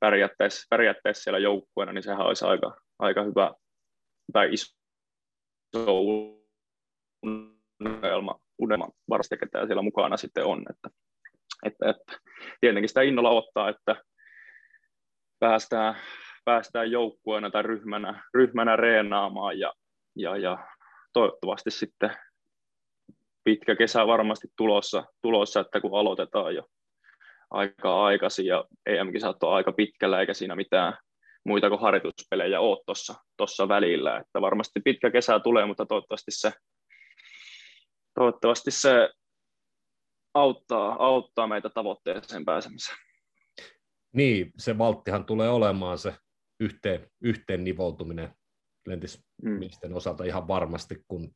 pärjättäisiin, 0.00 0.66
pärjättäisi 0.70 1.22
siellä 1.22 1.38
joukkueena, 1.38 1.92
niin 1.92 2.02
sehän 2.02 2.26
olisi 2.26 2.44
aika, 2.44 2.76
aika 2.98 3.22
hyvä 3.22 3.54
tai 4.32 4.52
iso 4.52 4.74
unelma, 7.22 8.40
unelma 8.58 8.88
varmasti, 9.10 9.38
ketä 9.38 9.66
siellä 9.66 9.82
mukana 9.82 10.16
sitten 10.16 10.44
on. 10.44 10.64
Että, 10.70 10.88
että, 11.66 11.90
että 11.90 12.18
tietenkin 12.60 12.88
sitä 12.88 13.02
innolla 13.02 13.30
ottaa, 13.30 13.68
että 13.68 13.96
päästään, 15.38 15.94
päästään 16.44 16.90
joukkueena 16.90 17.50
tai 17.50 17.62
ryhmänä, 17.62 18.24
ryhmänä 18.34 18.76
reenaamaan 18.76 19.58
ja, 19.58 19.72
ja, 20.16 20.36
ja 20.36 20.68
toivottavasti 21.12 21.70
sitten 21.70 22.10
pitkä 23.44 23.76
kesä 23.76 24.06
varmasti 24.06 24.48
tulossa, 24.56 25.04
tulossa, 25.22 25.60
että 25.60 25.80
kun 25.80 25.98
aloitetaan 25.98 26.54
jo 26.54 26.62
aika 27.50 28.04
aikaisin 28.04 28.46
ja 28.46 28.64
EM-kisat 28.86 29.42
on 29.42 29.54
aika 29.54 29.72
pitkällä 29.72 30.20
eikä 30.20 30.34
siinä 30.34 30.56
mitään 30.56 30.98
muita 31.44 31.68
kuin 31.68 31.80
harjoituspelejä 31.80 32.60
ole 32.60 32.78
tuossa 32.86 33.14
tossa 33.36 33.68
välillä. 33.68 34.18
Että 34.18 34.40
varmasti 34.40 34.80
pitkä 34.84 35.10
kesä 35.10 35.40
tulee, 35.40 35.66
mutta 35.66 35.86
toivottavasti 35.86 36.30
se, 36.30 36.52
toivottavasti 38.14 38.70
se 38.70 39.10
auttaa, 40.34 41.06
auttaa 41.06 41.46
meitä 41.46 41.68
tavoitteeseen 41.68 42.44
pääsemiseen. 42.44 42.98
Niin, 44.12 44.50
se 44.58 44.78
valttihan 44.78 45.24
tulee 45.24 45.48
olemaan 45.48 45.98
se 45.98 46.14
yhteen, 46.60 47.10
yhteen 47.20 47.64
nivoutuminen 47.64 48.34
lentismiesten 48.86 49.90
mm. 49.90 49.96
osalta 49.96 50.24
ihan 50.24 50.48
varmasti, 50.48 51.04
kun 51.08 51.34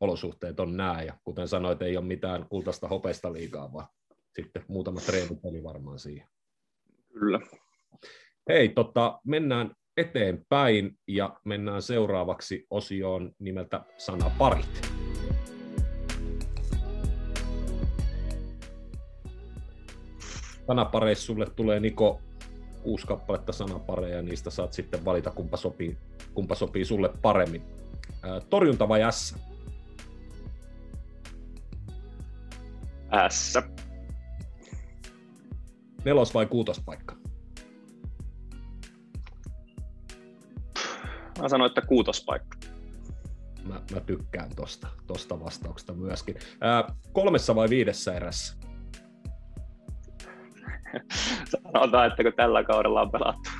olosuhteet 0.00 0.60
on 0.60 0.76
nämä. 0.76 1.02
Ja 1.02 1.18
kuten 1.24 1.48
sanoit, 1.48 1.82
ei 1.82 1.96
ole 1.96 2.04
mitään 2.04 2.48
kultaista 2.48 2.88
hopeista 2.88 3.32
liikaa, 3.32 3.72
vaan 3.72 3.88
sitten 4.34 4.64
muutama 4.68 5.00
treenipeli 5.00 5.62
varmaan 5.62 5.98
siihen. 5.98 6.28
Kyllä. 7.12 7.40
Hei, 8.48 8.68
tota, 8.68 9.20
mennään 9.24 9.70
eteenpäin 9.96 10.98
ja 11.08 11.36
mennään 11.44 11.82
seuraavaksi 11.82 12.66
osioon 12.70 13.32
nimeltä 13.38 13.80
sanaparit. 13.98 14.90
Sanapareissa 20.66 21.26
sulle 21.26 21.46
tulee 21.56 21.80
Niko 21.80 22.20
kuusi 22.82 23.06
kappaletta 23.06 23.52
sanapareja 23.52 24.16
ja 24.16 24.22
niistä 24.22 24.50
saat 24.50 24.72
sitten 24.72 25.04
valita 25.04 25.30
kumpa 25.30 25.56
sopii, 25.56 25.98
kumpa 26.34 26.54
sopii 26.54 26.84
sulle 26.84 27.10
paremmin. 27.22 27.62
Ää, 28.22 28.40
torjunta 28.40 28.88
vai 28.88 29.00
S? 29.12 29.36
S. 33.28 33.58
Nelos 36.04 36.34
vai 36.34 36.46
kuutospaikka? 36.46 37.15
Mä 41.42 41.48
sanoin, 41.48 41.68
että 41.68 41.80
kuutospaikka. 41.80 42.56
Mä, 43.68 43.80
mä 43.94 44.00
tykkään 44.00 44.50
tosta, 44.56 44.88
tosta 45.06 45.40
vastauksesta 45.40 45.92
myöskin. 45.92 46.36
Ää, 46.60 46.84
kolmessa 47.12 47.54
vai 47.54 47.70
viidessä 47.70 48.14
erässä? 48.14 48.56
Sanotaan, 51.72 52.06
että 52.06 52.22
kun 52.22 52.32
tällä 52.36 52.64
kaudella 52.64 53.02
on 53.02 53.10
pelattu 53.10 53.50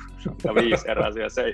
viisi 0.55 0.91
erässä 0.91 1.19
ja 1.19 1.29
se, 1.29 1.53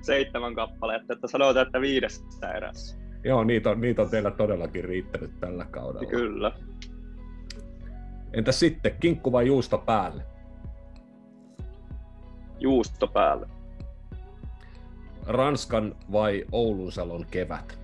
seitsemän 0.00 0.54
kappaletta, 0.54 1.12
että 1.12 1.26
sanotaan, 1.26 1.66
että 1.66 1.80
viidessä 1.80 2.52
erässä. 2.56 2.98
Joo, 3.24 3.44
niitä 3.44 3.70
on, 3.70 3.80
niitä 3.80 4.02
on 4.02 4.10
teillä 4.10 4.30
todellakin 4.30 4.84
riittänyt 4.84 5.40
tällä 5.40 5.64
kaudella. 5.64 6.10
Kyllä. 6.10 6.52
Entä 8.32 8.52
sitten, 8.52 8.96
kinkku 9.00 9.32
vai 9.32 9.46
juusto 9.46 9.78
päälle? 9.78 10.22
Juusto 12.58 13.06
päälle. 13.06 13.59
Ranskan 15.26 15.96
vai 16.12 16.44
Oulunsalon 16.52 17.26
kevät? 17.30 17.78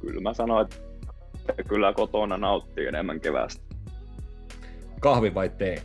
Kyllä 0.00 0.20
mä 0.20 0.34
sanoin, 0.34 0.68
että 1.48 1.62
kyllä 1.62 1.92
kotona 1.92 2.36
nauttii 2.36 2.86
enemmän 2.86 3.20
kevästä. 3.20 3.62
Kahvi 5.00 5.34
vai 5.34 5.48
tee? 5.48 5.82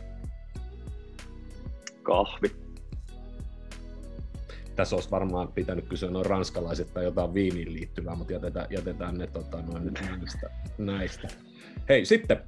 Kahvi. 2.02 2.56
Tässä 4.76 4.96
olisi 4.96 5.10
varmaan 5.10 5.52
pitänyt 5.52 5.88
kysyä 5.88 6.10
noin 6.10 6.26
ranskalaiset 6.26 6.94
tai 6.94 7.04
jotain 7.04 7.34
viiniin 7.34 7.72
liittyvää, 7.72 8.14
mutta 8.14 8.32
jätetään, 8.32 8.66
jätetään 8.70 9.18
ne 9.18 9.26
tota, 9.26 9.62
noin 9.62 9.94
näistä, 9.94 10.50
näistä. 10.78 11.28
Hei, 11.88 12.04
sitten 12.04 12.42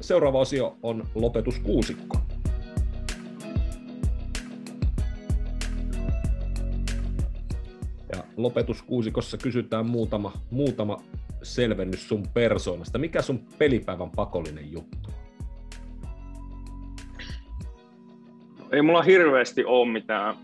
seuraava 0.00 0.38
osio 0.38 0.76
on 0.82 1.08
lopetuskuusikko. 1.14 2.18
Lopetuskuusikossa 8.36 9.36
kysytään 9.36 9.86
muutama, 9.86 10.32
muutama 10.50 10.96
selvennys 11.42 12.08
sun 12.08 12.26
persoonasta. 12.34 12.98
Mikä 12.98 13.22
sun 13.22 13.46
pelipäivän 13.58 14.10
pakollinen 14.10 14.72
juttu 14.72 15.10
Ei 18.72 18.82
mulla 18.82 19.02
hirveästi 19.02 19.64
ole 19.64 19.92
mitään, 19.92 20.34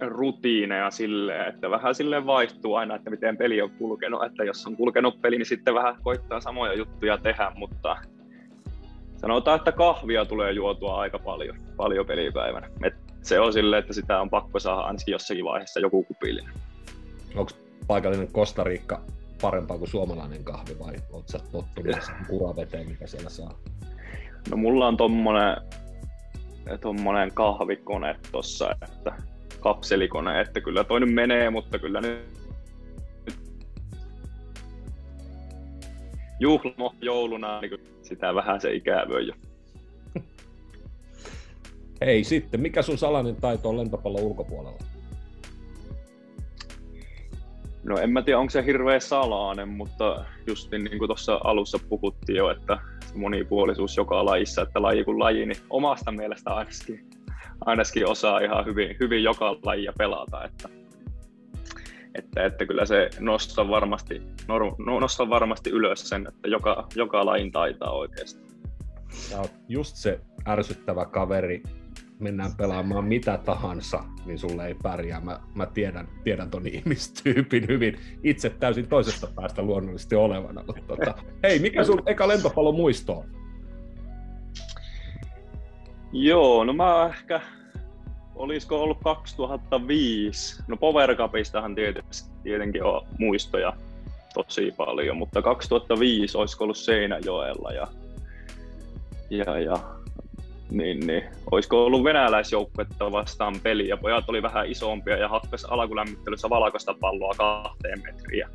rutiineja 0.00 0.90
silleen, 0.90 1.48
että 1.48 1.70
vähän 1.70 1.94
sille 1.94 2.26
vaihtuu 2.26 2.74
aina, 2.74 2.94
että 2.94 3.10
miten 3.10 3.36
peli 3.36 3.62
on 3.62 3.70
kulkenut, 3.70 4.24
että 4.24 4.44
jos 4.44 4.66
on 4.66 4.76
kulkenut 4.76 5.20
peli, 5.22 5.38
niin 5.38 5.46
sitten 5.46 5.74
vähän 5.74 5.96
koittaa 6.02 6.40
samoja 6.40 6.74
juttuja 6.74 7.18
tehdä, 7.18 7.52
mutta 7.56 7.96
sanotaan, 9.16 9.56
että 9.56 9.72
kahvia 9.72 10.24
tulee 10.24 10.52
juotua 10.52 11.00
aika 11.00 11.18
paljon, 11.18 11.56
paljon 11.76 12.06
pelipäivänä. 12.06 12.70
Et 12.84 13.03
se 13.24 13.40
on 13.40 13.52
silleen, 13.52 13.80
että 13.80 13.92
sitä 13.92 14.20
on 14.20 14.30
pakko 14.30 14.58
saada 14.58 14.80
ainakin 14.80 15.12
jossakin 15.12 15.44
vaiheessa 15.44 15.80
joku 15.80 16.04
kupillinen. 16.04 16.54
Onko 17.34 17.52
paikallinen 17.86 18.32
Kostariikka 18.32 19.00
parempaa 19.42 19.78
kuin 19.78 19.90
suomalainen 19.90 20.44
kahvi 20.44 20.78
vai 20.78 20.94
oletko 21.12 21.32
sä 21.32 21.38
tottunut 21.38 21.96
kuraveteen, 22.28 22.88
mikä 22.88 23.06
siellä 23.06 23.30
saa? 23.30 23.58
No 24.50 24.56
mulla 24.56 24.88
on 24.88 24.96
tommonen, 24.96 25.56
tommonen 26.80 27.32
kahvikone 27.34 28.16
tossa, 28.32 28.70
että 28.82 29.12
kapselikone, 29.60 30.40
että 30.40 30.60
kyllä 30.60 30.84
toi 30.84 31.00
nyt 31.00 31.14
menee, 31.14 31.50
mutta 31.50 31.78
kyllä 31.78 32.00
nyt 32.00 32.34
juhlamo 36.40 36.94
jouluna, 37.00 37.60
niin 37.60 37.80
sitä 38.02 38.34
vähän 38.34 38.60
se 38.60 38.74
ikävöi 38.74 39.26
jo. 39.26 39.34
Hei 42.00 42.24
sitten, 42.24 42.60
mikä 42.60 42.82
sun 42.82 42.98
salainen 42.98 43.36
taito 43.36 43.68
on 43.68 43.76
lentopallon 43.76 44.22
ulkopuolella? 44.22 44.78
No 47.84 47.98
en 47.98 48.10
mä 48.10 48.22
tiedä, 48.22 48.38
onko 48.38 48.50
se 48.50 48.64
hirveä 48.64 49.00
salainen, 49.00 49.68
mutta 49.68 50.24
just 50.46 50.70
niin 50.70 50.98
kuin 50.98 51.08
tuossa 51.08 51.40
alussa 51.44 51.78
puhuttiin 51.88 52.36
jo, 52.36 52.50
että 52.50 52.78
se 53.06 53.18
monipuolisuus 53.18 53.96
joka 53.96 54.24
lajissa, 54.24 54.62
että 54.62 54.82
laji 54.82 55.04
kuin 55.04 55.18
laji, 55.18 55.46
niin 55.46 55.60
omasta 55.70 56.12
mielestä 56.12 56.54
ainakin, 56.54 57.10
ainakin 57.64 58.08
osaa 58.08 58.40
ihan 58.40 58.66
hyvin, 58.66 58.96
hyvin 59.00 59.22
joka 59.22 59.56
lajia 59.62 59.92
pelata, 59.98 60.44
että, 60.44 60.68
että, 62.14 62.44
että 62.46 62.66
kyllä 62.66 62.86
se 62.86 63.10
nostaa 63.20 63.68
varmasti, 63.68 64.22
no, 64.48 65.00
nostaa 65.00 65.28
varmasti 65.28 65.70
ylös 65.70 66.08
sen, 66.08 66.26
että 66.28 66.48
joka, 66.48 66.88
joka 66.94 67.26
lajin 67.26 67.52
taitaa 67.52 67.90
oikeasti. 67.90 68.44
Sä 69.08 69.40
oot 69.40 69.52
just 69.68 69.96
se 69.96 70.20
ärsyttävä 70.48 71.04
kaveri, 71.04 71.62
mennään 72.24 72.56
pelaamaan 72.56 73.04
mitä 73.04 73.38
tahansa, 73.38 74.04
niin 74.26 74.38
sulle 74.38 74.66
ei 74.66 74.74
pärjää. 74.82 75.20
Mä, 75.20 75.40
mä 75.54 75.66
tiedän, 75.66 76.08
tiedän 76.24 76.50
ton 76.50 76.66
ihmistyypin 76.66 77.68
hyvin, 77.68 77.98
itse 78.22 78.50
täysin 78.50 78.88
toisesta 78.88 79.28
päästä 79.34 79.62
luonnollisesti 79.62 80.14
olevana. 80.14 80.64
Mutta 80.66 80.82
tota, 80.86 81.14
hei, 81.42 81.58
mikä 81.58 81.84
sun 81.84 82.02
eka 82.06 82.28
lentopallo 82.28 82.72
muisto 82.72 83.12
on? 83.12 83.24
Joo, 86.12 86.64
no 86.64 86.72
mä 86.72 87.06
ehkä, 87.06 87.40
olisiko 88.34 88.82
ollut 88.82 88.98
2005, 89.04 90.62
no 90.68 90.76
Power 90.76 91.16
Cupistahan 91.16 91.74
tietenkin 92.42 92.84
on 92.84 93.06
muistoja 93.18 93.72
tosi 94.34 94.74
paljon, 94.76 95.16
mutta 95.16 95.42
2005 95.42 96.38
olisiko 96.38 96.64
ollut 96.64 96.76
Seinäjoella 96.76 97.72
ja, 97.72 97.88
ja, 99.30 99.58
ja 99.58 99.78
niin, 100.70 101.06
niin. 101.06 101.22
Olisiko 101.50 101.84
ollut 101.84 102.04
venäläisjoukkuetta 102.04 103.12
vastaan 103.12 103.54
peli 103.62 103.88
ja 103.88 103.96
pojat 103.96 104.24
oli 104.28 104.42
vähän 104.42 104.66
isompia 104.66 105.16
ja 105.16 105.28
hakkas 105.28 105.64
alkulämmittelyssä 105.64 106.50
valkoista 106.50 106.94
palloa 107.00 107.34
kahteen 107.36 108.02
metriä. 108.02 108.48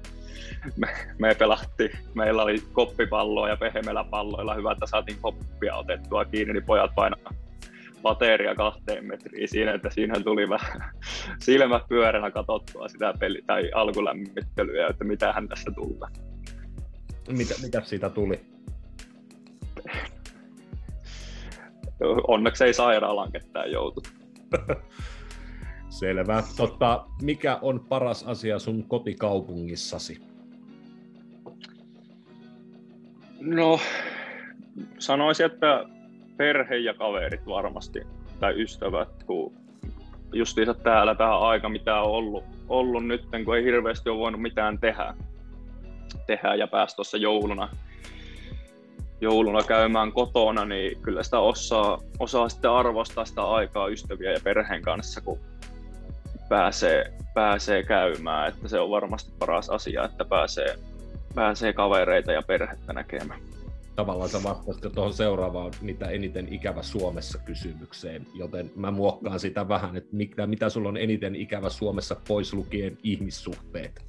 Me, 0.77 0.87
me 1.19 1.35
pelahti, 1.35 1.91
meillä 2.13 2.43
oli 2.43 2.63
koppipalloa 2.73 3.49
ja 3.49 3.57
pehmeillä 3.57 4.03
palloilla 4.03 4.53
hyvä, 4.53 4.71
että 4.71 4.85
saatiin 4.85 5.17
koppia 5.21 5.75
otettua 5.75 6.25
kiinni, 6.25 6.53
niin 6.53 6.65
pojat 6.65 6.95
painaa 6.95 7.33
pateria 8.01 8.55
kahteen 8.55 9.05
metriin 9.05 9.49
siinä, 9.49 9.73
että 9.73 9.89
siinä 9.89 10.19
tuli 10.19 10.49
vähän 10.49 10.93
silmät 11.39 11.87
pyöränä 11.89 12.31
katsottua 12.31 12.87
sitä 12.87 13.13
peli- 13.19 13.43
tai 13.47 13.71
alkulämmittelyä, 13.71 14.87
että 14.87 15.03
mitä 15.03 15.33
hän 15.33 15.47
tässä 15.47 15.71
tulee. 15.71 16.09
Mitä, 17.29 17.53
mitä 17.61 17.81
siitä 17.81 18.09
tuli? 18.09 18.39
Onneksi 22.27 22.63
ei 22.63 22.73
sairaalaan 22.73 23.31
ketään 23.31 23.71
joutu. 23.71 24.03
Selvä. 25.89 26.43
Totta, 26.57 27.05
mikä 27.21 27.59
on 27.61 27.79
paras 27.89 28.23
asia 28.23 28.59
sun 28.59 28.83
kotikaupungissasi? 28.83 30.21
No, 33.39 33.79
sanoisin, 34.97 35.45
että 35.45 35.85
perhe 36.37 36.77
ja 36.77 36.93
kaverit 36.93 37.45
varmasti, 37.47 38.01
tai 38.39 38.61
ystävät, 38.61 39.23
kun 39.23 39.53
justiinsa 40.33 40.73
täällä 40.73 41.15
tähän 41.15 41.39
aika, 41.39 41.69
mitä 41.69 42.01
on 42.01 42.11
ollut, 42.11 42.43
ollut 42.69 43.05
nyt, 43.05 43.25
kun 43.45 43.57
ei 43.57 43.63
hirveästi 43.63 44.09
ole 44.09 44.19
voinut 44.19 44.41
mitään 44.41 44.79
tehdä, 44.79 45.13
tehdä 46.27 46.55
ja 46.55 46.67
päästä 46.67 46.95
tuossa 46.95 47.17
jouluna 47.17 47.69
jouluna 49.21 49.63
käymään 49.63 50.11
kotona, 50.11 50.65
niin 50.65 51.01
kyllä 51.01 51.23
sitä 51.23 51.39
osaa, 51.39 52.01
osaa 52.19 52.49
sitten 52.49 52.71
arvostaa 52.71 53.25
sitä 53.25 53.43
aikaa 53.43 53.87
ystäviä 53.87 54.31
ja 54.31 54.39
perheen 54.43 54.81
kanssa, 54.81 55.21
kun 55.21 55.39
pääsee, 56.49 57.13
pääsee 57.33 57.83
käymään. 57.83 58.49
Että 58.49 58.67
se 58.67 58.79
on 58.79 58.89
varmasti 58.89 59.31
paras 59.39 59.69
asia, 59.69 60.05
että 60.05 60.25
pääsee, 60.25 60.75
pääsee 61.35 61.73
kavereita 61.73 62.31
ja 62.31 62.41
perhettä 62.41 62.93
näkemään. 62.93 63.39
Tavallaan 63.95 64.29
sä 64.29 64.43
vastasit 64.43 64.83
jo 64.83 64.89
tuohon 64.89 65.13
seuraavaan, 65.13 65.71
mitä 65.81 66.09
eniten 66.09 66.53
ikävä 66.53 66.81
Suomessa 66.81 67.39
kysymykseen, 67.39 68.27
joten 68.33 68.71
mä 68.75 68.91
muokkaan 68.91 69.39
sitä 69.39 69.67
vähän, 69.67 69.95
että 69.95 70.09
mitä, 70.11 70.47
mitä 70.47 70.69
sulla 70.69 70.89
on 70.89 70.97
eniten 70.97 71.35
ikävä 71.35 71.69
Suomessa 71.69 72.15
pois 72.27 72.53
lukien 72.53 72.97
ihmissuhteet? 73.03 74.08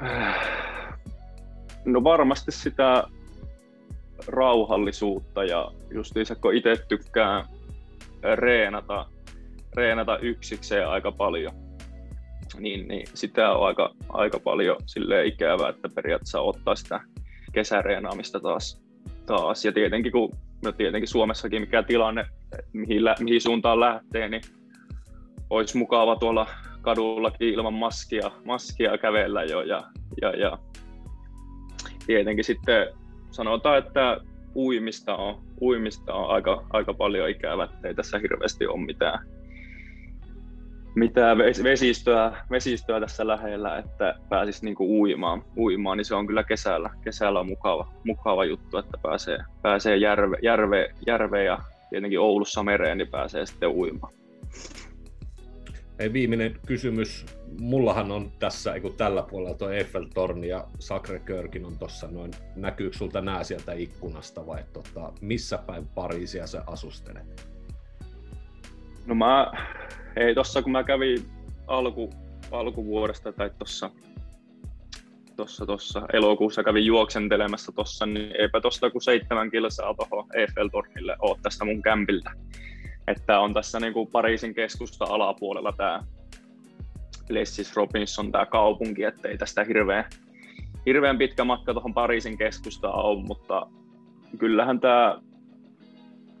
No 1.84 2.04
varmasti 2.04 2.52
sitä 2.52 3.04
rauhallisuutta 4.26 5.44
ja 5.44 5.70
justiinsa 5.90 6.34
kun 6.34 6.54
itse 6.54 6.76
tykkää 6.88 7.44
reenata, 8.34 9.06
reenata 9.76 10.18
yksikseen 10.18 10.88
aika 10.88 11.12
paljon, 11.12 11.52
niin, 12.58 12.88
niin 12.88 13.06
sitä 13.14 13.50
on 13.50 13.66
aika, 13.66 13.94
aika 14.08 14.40
paljon 14.40 14.76
sille 14.86 15.26
ikävää, 15.26 15.68
että 15.68 15.88
periaatteessa 15.94 16.40
ottaa 16.40 16.76
sitä 16.76 17.00
kesäreenaamista 17.52 18.40
taas. 18.40 18.82
taas. 19.26 19.64
Ja 19.64 19.72
tietenkin, 19.72 20.12
kun 20.12 20.32
no 20.64 20.72
tietenkin 20.72 21.08
Suomessakin 21.08 21.62
mikä 21.62 21.82
tilanne, 21.82 22.26
mihin, 22.72 23.02
mihin 23.20 23.40
suuntaan 23.40 23.80
lähtee, 23.80 24.28
niin 24.28 24.42
olisi 25.50 25.78
mukava 25.78 26.16
tuolla 26.16 26.46
kadullakin 26.82 27.48
ilman 27.48 27.74
maskia, 27.74 28.30
maskia 28.44 28.98
kävellä 28.98 29.44
jo 29.44 29.62
ja, 29.62 29.84
ja, 30.22 30.30
ja 30.30 30.58
tietenkin 32.06 32.44
sitten 32.44 32.86
sanotaan, 33.30 33.78
että 33.78 34.20
uimista 34.56 35.16
on, 35.16 35.42
uimista 35.60 36.14
on 36.14 36.30
aika, 36.30 36.64
aika 36.70 36.94
paljon 36.94 37.30
ikävä, 37.30 37.64
että 37.64 37.88
ei 37.88 37.94
tässä 37.94 38.18
hirveästi 38.18 38.66
ole 38.66 38.86
mitään, 38.86 39.18
mitään 40.94 41.38
vesistöä, 41.38 42.44
vesistöä 42.50 43.00
tässä 43.00 43.26
lähellä, 43.26 43.78
että 43.78 44.14
pääsisi 44.28 44.64
niinku 44.64 45.00
uimaan, 45.00 45.44
uimaan, 45.56 45.96
niin 45.96 46.04
se 46.04 46.14
on 46.14 46.26
kyllä 46.26 46.44
kesällä, 46.44 46.90
kesällä 47.04 47.40
on 47.40 47.48
mukava, 47.48 47.92
mukava 48.04 48.44
juttu, 48.44 48.78
että 48.78 48.98
pääsee, 49.02 49.38
pääsee 49.62 49.96
järve, 49.96 50.36
järve, 50.42 50.94
järve 51.06 51.44
ja 51.44 51.58
tietenkin 51.90 52.20
Oulussa 52.20 52.62
mereen, 52.62 52.98
niin 52.98 53.08
pääsee 53.08 53.46
sitten 53.46 53.68
uimaan. 53.68 54.12
Hei, 55.98 56.12
viimeinen 56.12 56.60
kysymys. 56.66 57.26
Mullahan 57.60 58.10
on 58.10 58.32
tässä, 58.38 58.74
ei 58.74 58.80
tällä 58.96 59.22
puolella 59.22 59.54
tuo 59.54 59.70
Eiffeltorni 59.70 60.48
ja 60.48 60.66
Sacre 60.78 61.18
Körkin 61.18 61.64
on 61.64 61.78
tuossa 61.78 62.08
noin. 62.10 62.30
Näkyykö 62.56 62.96
sulta 62.96 63.20
nää 63.20 63.44
sieltä 63.44 63.72
ikkunasta 63.72 64.46
vai 64.46 64.64
tota, 64.72 65.12
missä 65.20 65.58
päin 65.58 65.86
Pariisia 65.86 66.46
sä 66.46 66.64
asustelet? 66.66 67.48
No 69.06 69.14
mä, 69.14 69.52
ei 70.16 70.34
tossa 70.34 70.62
kun 70.62 70.72
mä 70.72 70.84
kävin 70.84 71.18
alku, 71.66 72.10
alkuvuodesta 72.50 73.32
tai 73.32 73.50
tossa, 73.58 73.90
tossa, 75.36 75.66
tossa 75.66 76.02
elokuussa 76.12 76.64
kävin 76.64 76.86
juoksentelemassa 76.86 77.72
tossa, 77.72 78.06
niin 78.06 78.40
eipä 78.40 78.60
tosta 78.60 78.90
kuin 78.90 79.02
seitsemän 79.02 79.50
kilsaa 79.50 79.94
tuohon 79.94 80.26
Eiffeltornille 80.34 81.16
oo 81.18 81.38
tästä 81.42 81.64
mun 81.64 81.82
kämpiltä 81.82 82.30
että 83.10 83.40
on 83.40 83.54
tässä 83.54 83.80
niin 83.80 83.92
kuin 83.92 84.08
Pariisin 84.10 84.54
keskusta 84.54 85.04
alapuolella 85.04 85.72
tämä 85.76 86.04
Lessis 87.28 87.76
Robinson, 87.76 88.32
tämä 88.32 88.46
kaupunki, 88.46 89.04
että 89.04 89.28
ei 89.28 89.38
tästä 89.38 89.64
hirveän, 89.64 90.04
hirveän 90.86 91.18
pitkä 91.18 91.44
matka 91.44 91.72
tuohon 91.72 91.94
Pariisin 91.94 92.38
keskustaan 92.38 92.94
ole, 92.94 93.22
mutta 93.22 93.66
kyllähän 94.38 94.80
tämä 94.80 95.18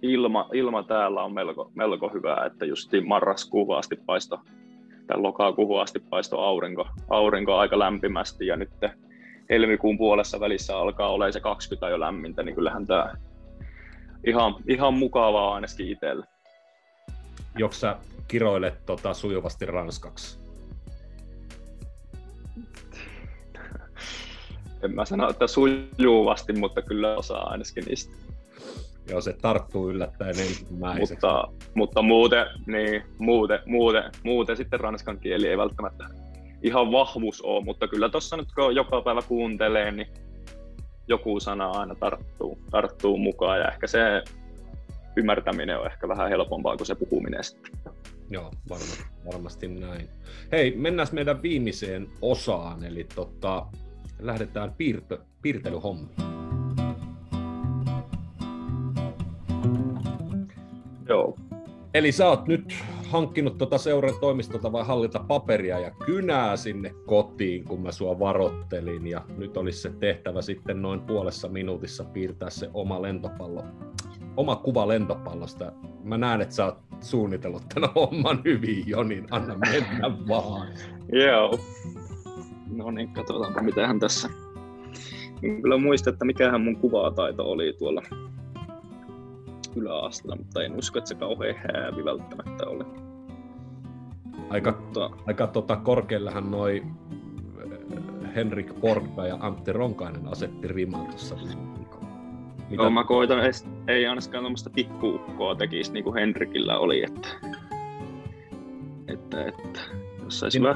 ilma, 0.02 0.48
ilma 0.52 0.82
täällä 0.82 1.22
on 1.22 1.34
melko, 1.34 1.70
melko 1.74 2.08
hyvää, 2.08 2.46
että 2.46 2.66
just 2.66 2.90
marraskuuhun 3.06 3.78
asti 3.78 3.96
paisto, 4.06 4.40
tai 5.06 5.20
lokakuuhun 5.20 5.82
asti 5.82 5.98
paisto 5.98 6.40
aurinko, 6.40 6.88
aurinko 7.10 7.56
aika 7.56 7.78
lämpimästi 7.78 8.46
ja 8.46 8.56
nyt 8.56 8.70
helmikuun 9.50 9.98
puolessa 9.98 10.40
välissä 10.40 10.78
alkaa 10.78 11.08
olla 11.08 11.32
se 11.32 11.40
20 11.40 11.88
jo 11.88 12.00
lämmintä, 12.00 12.42
niin 12.42 12.54
kyllähän 12.54 12.86
tämä 12.86 13.14
ihan, 14.26 14.54
ihan 14.68 14.94
mukavaa 14.94 15.54
ainakin 15.54 15.88
itselle. 15.88 16.26
Joks 17.58 17.80
sä 17.80 17.96
kiroilet 18.28 18.86
tota, 18.86 19.14
sujuvasti 19.14 19.66
ranskaksi? 19.66 20.38
en 24.82 24.94
mä 24.94 25.04
sano, 25.04 25.30
että 25.30 25.46
sujuvasti, 25.46 26.52
mutta 26.52 26.82
kyllä 26.82 27.16
osaa 27.16 27.50
ainakin 27.50 27.84
niistä. 27.84 28.14
Joo, 29.08 29.20
se 29.20 29.32
tarttuu 29.32 29.90
yllättäen 29.90 30.38
ensimmäiseksi. 30.40 31.14
Mutta, 31.14 31.48
mutta 31.74 32.02
muuten, 32.02 32.46
niin, 32.66 33.02
muuten, 33.18 33.58
muuten, 33.66 34.04
muuten 34.22 34.56
sitten 34.56 34.80
ranskan 34.80 35.18
kieli 35.18 35.48
ei 35.48 35.58
välttämättä 35.58 36.04
ihan 36.62 36.92
vahvuus 36.92 37.42
ole, 37.42 37.64
mutta 37.64 37.88
kyllä 37.88 38.08
tuossa 38.08 38.36
nyt 38.36 38.48
kun 38.54 38.74
joka 38.74 39.02
päivä 39.02 39.22
kuuntelee, 39.22 39.90
niin 39.90 40.08
joku 41.08 41.40
sana 41.40 41.70
aina 41.70 41.94
tarttuu, 41.94 42.58
tarttuu 42.70 43.18
mukaan 43.18 43.58
ja 43.58 43.68
ehkä 43.68 43.86
se 43.86 44.22
ymmärtäminen 45.18 45.78
on 45.78 45.86
ehkä 45.86 46.08
vähän 46.08 46.28
helpompaa 46.28 46.76
kuin 46.76 46.86
se 46.86 46.94
puhuminen 46.94 47.44
sitten. 47.44 47.72
Joo, 48.30 48.50
varmasti, 48.68 49.04
varmasti 49.32 49.68
näin. 49.68 50.08
Hei, 50.52 50.76
mennään 50.76 51.08
meidän 51.12 51.42
viimeiseen 51.42 52.08
osaan, 52.22 52.84
eli 52.84 53.06
tota, 53.14 53.66
lähdetään 54.18 54.74
piirtö, 54.74 55.18
piirtelyhommiin. 55.42 56.16
Joo. 61.08 61.36
Eli 61.94 62.12
sä 62.12 62.28
oot 62.28 62.46
nyt 62.46 62.74
hankkinut 63.08 63.58
tuota 63.58 63.78
seuran 63.78 64.14
toimistolta 64.20 64.72
vai 64.72 64.84
hallita 64.84 65.24
paperia 65.28 65.78
ja 65.78 65.90
kynää 65.90 66.56
sinne 66.56 66.94
kotiin, 67.06 67.64
kun 67.64 67.82
mä 67.82 67.92
sua 67.92 68.18
varottelin. 68.18 69.06
Ja 69.06 69.24
nyt 69.36 69.56
olisi 69.56 69.78
se 69.82 69.90
tehtävä 69.90 70.42
sitten 70.42 70.82
noin 70.82 71.00
puolessa 71.00 71.48
minuutissa 71.48 72.04
piirtää 72.04 72.50
se 72.50 72.70
oma 72.74 73.02
lentopallo, 73.02 73.64
oma 74.36 74.56
kuva 74.56 74.88
lentopallosta. 74.88 75.72
Mä 76.04 76.18
näen, 76.18 76.40
että 76.40 76.54
sä 76.54 76.64
oot 76.64 76.78
suunnitellut 77.00 77.62
tämän 77.74 77.90
homman 77.94 78.40
hyvin 78.44 78.84
jo, 78.86 79.02
niin 79.02 79.26
anna 79.30 79.54
mennä 79.54 80.18
vaan. 80.28 80.68
Joo. 81.12 81.58
No 82.70 82.90
niin, 82.90 83.08
katsotaanpa 83.08 83.62
mitähän 83.62 84.00
tässä. 84.00 84.28
En 85.42 85.62
kyllä 85.62 85.78
muista, 85.78 86.10
että 86.10 86.24
mikähän 86.24 86.60
mun 86.60 86.76
kuvataito 86.76 87.50
oli 87.50 87.72
tuolla 87.78 88.02
yläasteella, 89.76 90.36
mutta 90.36 90.62
en 90.62 90.76
usko, 90.76 90.98
että 90.98 91.08
se 91.08 91.14
kauhean 91.14 91.54
häävi 91.56 92.04
välttämättä 92.04 92.66
oli. 92.66 92.84
Aika, 94.50 94.74
mutta... 94.80 95.10
aika 95.26 95.46
tota, 95.46 95.76
korkeallähän 95.76 96.50
noi 96.50 96.82
äh, 97.62 98.34
Henrik 98.34 98.80
Porkka 98.80 99.26
ja 99.26 99.38
Antti 99.40 99.72
Ronkainen 99.72 100.28
asetti 100.28 100.68
riman 100.68 101.06
tuossa 101.06 101.36
mitä? 102.70 102.82
Joo, 102.82 102.90
mä 102.90 103.04
koitan, 103.04 103.38
ei 103.88 104.06
ainakaan 104.06 104.42
tuommoista 104.42 104.70
pikkuukkoa 104.70 105.54
tekisi 105.54 105.92
niin 105.92 106.04
kuin 106.04 106.14
Henrikillä 106.14 106.78
oli, 106.78 107.04
että, 107.04 107.28
että, 109.08 109.44
että 109.44 109.80
jos 110.24 110.40
saisi 110.40 110.58
Siinä, 110.58 110.68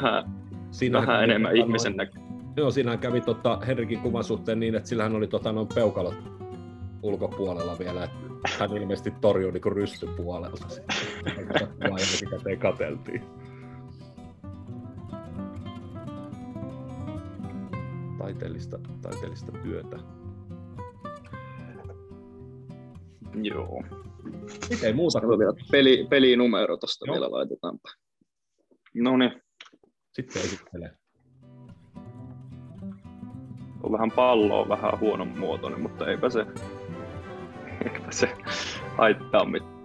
vähän, 0.98 1.06
vähän 1.06 1.24
enemmän 1.24 1.56
ihmisen 1.56 1.96
näkö. 1.96 2.18
Joo, 2.56 2.70
siinähän 2.70 2.98
kävi 2.98 3.20
tota 3.20 3.58
Henrikin 3.66 4.00
kuvan 4.00 4.24
suhteen 4.24 4.60
niin, 4.60 4.74
että 4.74 4.88
sillä 4.88 5.02
hän 5.02 5.16
oli 5.16 5.26
tota, 5.26 5.52
noin 5.52 5.68
peukalot 5.74 6.14
ulkopuolella 7.02 7.78
vielä, 7.78 8.04
että 8.04 8.16
hän 8.58 8.76
ilmeisesti 8.76 9.10
torjui 9.20 9.52
niin 9.52 9.72
rystypuolelta. 9.72 10.68
Sitä 10.68 12.56
kateltiin. 12.58 13.22
Taiteellista, 18.18 18.78
taiteellista 19.02 19.52
työtä. 19.52 19.98
Joo. 23.34 23.84
Ei 24.82 24.92
muuta 24.92 25.20
kuin... 25.20 25.38
vielä 25.38 25.52
peli, 25.70 26.06
pelinumero 26.10 26.76
tuosta 26.76 27.12
vielä 27.12 27.30
laitetaanpa. 27.30 27.88
No 28.94 29.16
niin. 29.16 29.42
Sitten 30.12 30.42
esittelee. 30.42 30.90
On 33.82 33.92
vähän 33.92 34.10
palloa, 34.10 34.68
vähän 34.68 35.00
huonon 35.00 35.28
muotoinen, 35.28 35.80
mutta 35.80 36.06
eipä 36.06 36.30
se, 36.30 36.46
eipä 37.84 38.10
se 38.10 38.28
haittaa 38.98 39.44
mitään. 39.44 39.82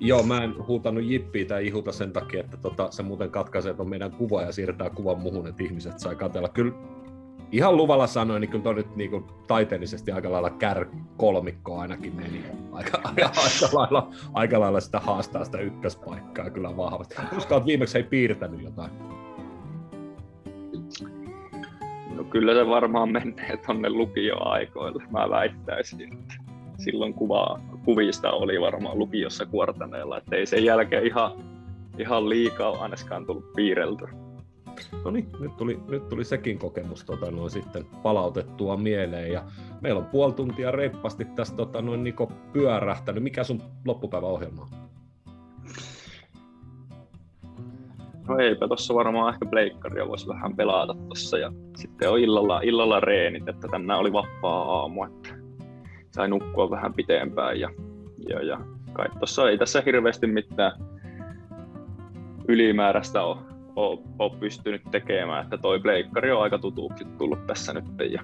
Joo, 0.00 0.22
mä 0.22 0.44
en 0.44 0.66
huutanut 0.66 1.04
jippiä 1.04 1.44
tai 1.44 1.66
ihuta 1.66 1.92
sen 1.92 2.12
takia, 2.12 2.40
että 2.40 2.56
tota, 2.56 2.90
se 2.90 3.02
muuten 3.02 3.30
katkaisee 3.30 3.74
on 3.78 3.88
meidän 3.88 4.12
kuva 4.12 4.42
ja 4.42 4.52
siirtää 4.52 4.90
kuvan 4.90 5.20
muuhun, 5.20 5.46
että 5.46 5.62
ihmiset 5.62 5.98
sai 5.98 6.16
katella. 6.16 6.48
Kyllä 6.48 6.72
ihan 7.52 7.76
luvalla 7.76 8.06
sanoin, 8.06 8.40
niin 8.40 8.50
kyllä 8.50 8.64
toi 8.64 8.74
nyt 8.74 8.96
niin 8.96 9.10
kuin, 9.10 9.24
taiteellisesti 9.46 10.12
aika 10.12 10.32
lailla 10.32 10.50
kär 10.50 10.86
kolmikko 11.16 11.78
ainakin 11.78 12.16
meni. 12.16 12.44
Aika, 12.72 13.00
aika, 13.04 13.26
aika, 13.26 13.78
lailla, 13.78 14.10
aika 14.32 14.60
lailla 14.60 14.80
sitä 14.80 15.00
haastaa 15.00 15.44
sitä 15.44 15.58
ykköspaikkaa 15.58 16.50
kyllä 16.50 16.76
vahvasti. 16.76 17.14
Koska 17.34 17.54
olet 17.54 17.66
viimeksi 17.66 17.98
ei 17.98 18.04
piirtänyt 18.04 18.62
jotain? 18.62 18.90
No 22.14 22.24
kyllä 22.24 22.54
se 22.54 22.66
varmaan 22.68 23.12
menee 23.12 23.58
tonne 23.66 23.90
lukioaikoille, 23.90 25.02
mä 25.10 25.30
väittäisin. 25.30 26.12
Että 26.12 26.34
silloin 26.78 27.14
kuva, 27.14 27.60
kuvista 27.84 28.30
oli 28.30 28.60
varmaan 28.60 28.98
lukiossa 28.98 29.46
kuortaneella, 29.46 30.18
että 30.18 30.36
ei 30.36 30.46
sen 30.46 30.64
jälkeen 30.64 31.06
ihan, 31.06 31.32
ihan 31.98 32.28
liikaa 32.28 32.76
ainakaan 32.82 33.26
tullut 33.26 33.52
piirreltyä. 33.52 34.27
No 35.04 35.10
niin, 35.10 35.28
nyt 35.40 35.56
tuli, 35.56 35.80
nyt 35.88 36.08
tuli 36.08 36.24
sekin 36.24 36.58
kokemus 36.58 37.04
tota, 37.04 37.30
noin 37.30 37.50
sitten 37.50 37.84
palautettua 38.02 38.76
mieleen. 38.76 39.32
Ja 39.32 39.44
meillä 39.80 39.98
on 39.98 40.06
puoli 40.06 40.32
tuntia 40.32 40.70
reippaasti 40.70 41.24
tästä 41.24 41.56
tota, 41.56 41.82
noin 41.82 42.04
Niko 42.04 42.32
pyörähtänyt. 42.52 43.22
Mikä 43.22 43.44
sun 43.44 43.62
loppupäiväohjelma 43.84 44.62
on? 44.62 44.88
No 48.28 48.38
eipä 48.38 48.68
tuossa 48.68 48.94
varmaan 48.94 49.34
ehkä 49.34 49.46
pleikkaria 49.46 50.08
voisi 50.08 50.28
vähän 50.28 50.56
pelata 50.56 50.94
tuossa 50.94 51.38
ja 51.38 51.52
sitten 51.76 52.10
on 52.10 52.18
illalla, 52.18 52.60
illalla 52.60 53.00
reenit, 53.00 53.48
että 53.48 53.68
tänään 53.68 54.00
oli 54.00 54.12
vapaa 54.12 54.80
aamu, 54.80 55.04
että 55.04 55.28
sai 56.10 56.28
nukkua 56.28 56.70
vähän 56.70 56.94
pitempään 56.94 57.60
ja, 57.60 57.70
ja, 58.28 58.42
ja 58.42 58.60
kai 58.92 59.08
tuossa 59.18 59.50
ei 59.50 59.58
tässä 59.58 59.82
hirveästi 59.86 60.26
mitään 60.26 60.72
ylimääräistä 62.48 63.22
ole 63.22 63.47
ole, 63.78 63.98
ole 64.18 64.32
pystynyt 64.40 64.82
tekemään, 64.90 65.44
että 65.44 65.58
toi 65.58 65.80
pleikkari 65.80 66.32
on 66.32 66.42
aika 66.42 66.58
tutuksi 66.58 67.04
tullut 67.18 67.46
tässä 67.46 67.72
nyt 67.72 67.84
ja, 68.10 68.22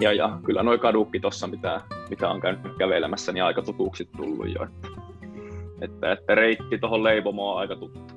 ja, 0.00 0.12
ja 0.12 0.38
kyllä 0.44 0.62
noi 0.62 0.78
kadukki 0.78 1.20
tuossa, 1.20 1.46
mitä, 1.46 1.80
mitä 2.10 2.30
on 2.30 2.40
käynyt 2.40 2.76
kävelemässä, 2.78 3.32
niin 3.32 3.44
aika 3.44 3.62
tutuksi 3.62 4.08
tullut 4.16 4.48
jo, 4.54 4.62
että, 4.64 4.88
että, 5.80 6.12
että 6.12 6.34
reitti 6.34 6.78
tuohon 6.78 7.04
leipomoon 7.04 7.54
on 7.54 7.60
aika 7.60 7.76
tuttu. 7.76 8.14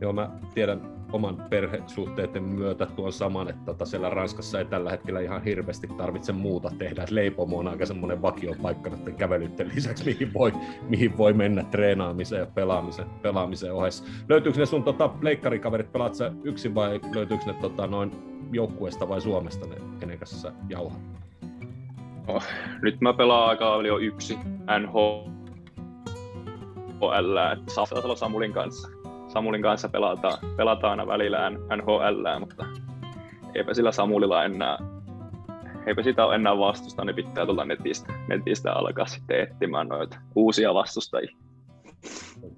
Joo, 0.00 0.12
mä 0.12 0.30
tiedän 0.54 1.03
oman 1.12 1.36
perhesuhteiden 1.50 2.42
myötä 2.42 2.86
tuon 2.86 3.12
saman, 3.12 3.48
että 3.48 3.64
tota 3.64 3.84
siellä 3.84 4.10
Ranskassa 4.10 4.58
ei 4.58 4.64
tällä 4.64 4.90
hetkellä 4.90 5.20
ihan 5.20 5.44
hirveästi 5.44 5.86
tarvitse 5.86 6.32
muuta 6.32 6.70
tehdä. 6.78 7.02
Et 7.02 7.10
leipomo 7.10 7.58
on 7.58 7.68
aika 7.68 7.86
semmoinen 7.86 8.22
vakiopaikka 8.22 8.90
näiden 8.90 9.14
kävelytten 9.14 9.70
lisäksi, 9.74 10.04
mihin 10.04 10.34
voi, 10.34 10.52
mihin 10.88 11.18
voi 11.18 11.32
mennä 11.32 11.64
treenaamiseen 11.64 12.40
ja 12.40 12.46
pelaamisen, 12.46 13.06
pelaamisen 13.22 13.74
ohessa. 13.74 14.04
Löytyykö 14.28 14.58
ne 14.58 14.66
sun 14.66 14.84
tota, 14.84 15.10
leikkarikaverit, 15.20 15.92
pelaat 15.92 16.14
sä 16.14 16.32
yksin 16.44 16.74
vai 16.74 17.00
löytyykö 17.14 17.44
ne 17.46 17.54
tota, 17.60 17.86
noin 17.86 18.10
joukkueesta 18.52 19.08
vai 19.08 19.20
Suomesta 19.20 19.66
ne, 19.66 19.76
kenen 20.00 20.18
kanssa 20.18 20.40
sä 20.40 20.52
jauhat? 20.68 21.00
Oh, 22.28 22.44
nyt 22.82 23.00
mä 23.00 23.12
pelaan 23.12 23.48
aika 23.48 23.64
paljon 23.64 24.02
yksi 24.02 24.38
NHL, 24.80 25.30
että 27.52 27.74
saa 27.74 27.86
Samulin 28.16 28.52
kanssa 28.52 29.03
Samulin 29.34 29.62
kanssa 29.62 29.88
pelataan, 29.88 30.38
pelataan 30.56 30.90
aina 30.90 31.06
välillä 31.06 31.50
NHL, 31.50 32.38
mutta 32.40 32.66
eipä 33.54 33.74
sillä 33.74 33.92
Samulilla 33.92 34.44
enää, 34.44 34.78
eipä 35.86 36.02
sitä 36.02 36.26
ole 36.26 36.34
enää 36.34 36.58
vastusta, 36.58 37.04
niin 37.04 37.16
pitää 37.16 37.46
tulla 37.46 37.64
netistä, 37.64 38.12
netistä 38.28 38.72
alkaa 38.72 39.06
sitten 39.06 39.40
etsimään 39.40 39.88
noita 39.88 40.18
uusia 40.34 40.74
vastustajia. 40.74 41.36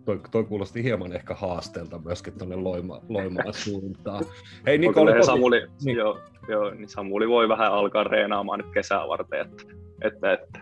Toi, 0.04 0.20
toi 0.30 0.44
kuulosti 0.44 0.84
hieman 0.84 1.12
ehkä 1.12 1.34
haasteelta 1.34 1.98
myöskin 1.98 2.38
tuonne 2.38 2.56
Loima, 2.56 3.00
Loimaan 3.08 3.54
suuntaan. 3.54 4.24
Hei 4.66 4.78
Niko, 4.78 5.22
Samuli, 5.22 5.66
niin. 5.84 5.96
Joo, 5.96 6.18
joo, 6.48 6.70
niin 6.70 6.88
Samuli 6.88 7.28
voi 7.28 7.48
vähän 7.48 7.72
alkaa 7.72 8.04
reenaamaan 8.04 8.58
nyt 8.58 8.70
kesää 8.74 9.08
varten, 9.08 9.40
että, 9.40 9.64
että, 10.02 10.32
että 10.32 10.60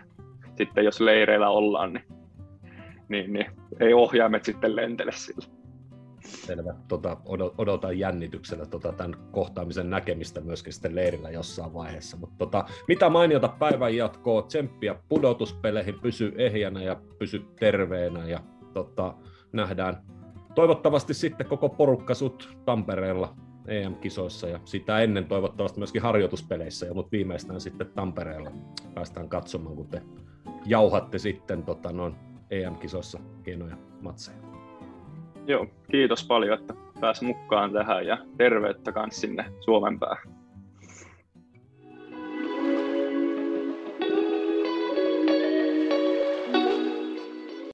sitten 0.57 0.85
jos 0.85 1.01
leireillä 1.01 1.49
ollaan, 1.49 1.93
niin, 1.93 2.05
niin, 3.09 3.33
niin 3.33 3.45
ei 3.79 3.93
ohjaimet 3.93 4.45
sitten 4.45 4.75
lentele 4.75 5.11
sillä. 5.11 5.54
Selvä. 6.25 6.75
Tota, 6.87 7.17
odotan 7.57 7.99
jännityksellä 7.99 8.65
tota, 8.65 8.91
tämän 8.91 9.15
kohtaamisen 9.31 9.89
näkemistä 9.89 10.41
myöskin 10.41 10.73
sitten 10.73 10.95
leirillä 10.95 11.29
jossain 11.29 11.73
vaiheessa. 11.73 12.17
Mutta 12.17 12.35
tota, 12.37 12.65
mitä 12.87 13.09
mainiota 13.09 13.47
päivän 13.47 13.95
jatkoa, 13.95 14.41
tsemppiä 14.41 14.95
pudotuspeleihin, 15.09 15.99
pysy 15.99 16.33
ehjänä 16.37 16.83
ja 16.83 17.01
pysy 17.19 17.45
terveenä 17.59 18.27
ja 18.27 18.39
tota, 18.73 19.13
nähdään 19.53 20.01
toivottavasti 20.55 21.13
sitten 21.13 21.47
koko 21.47 21.69
porukka 21.69 22.13
sut 22.13 22.57
Tampereella 22.65 23.35
EM-kisoissa 23.67 24.47
ja 24.47 24.59
sitä 24.65 24.99
ennen 24.99 25.25
toivottavasti 25.25 25.79
myöskin 25.79 26.01
harjoituspeleissä, 26.01 26.93
mutta 26.93 27.11
viimeistään 27.11 27.61
sitten 27.61 27.87
Tampereella 27.95 28.51
päästään 28.93 29.29
katsomaan, 29.29 29.75
kun 29.75 29.87
te 29.87 30.01
jauhatte 30.65 31.19
sitten 31.19 31.63
tota, 31.63 31.91
noin 31.91 32.15
EM-kisoissa 32.49 33.19
hienoja 33.45 33.77
matseja. 34.01 34.44
Joo, 35.47 35.67
kiitos 35.91 36.27
paljon, 36.27 36.59
että 36.59 36.73
pääsi 37.01 37.25
mukaan 37.25 37.71
tähän 37.73 38.07
ja 38.07 38.17
terveyttä 38.37 38.91
kanssa 38.91 39.21
sinne 39.21 39.45
Suomen 39.59 39.99
päähän. 39.99 40.44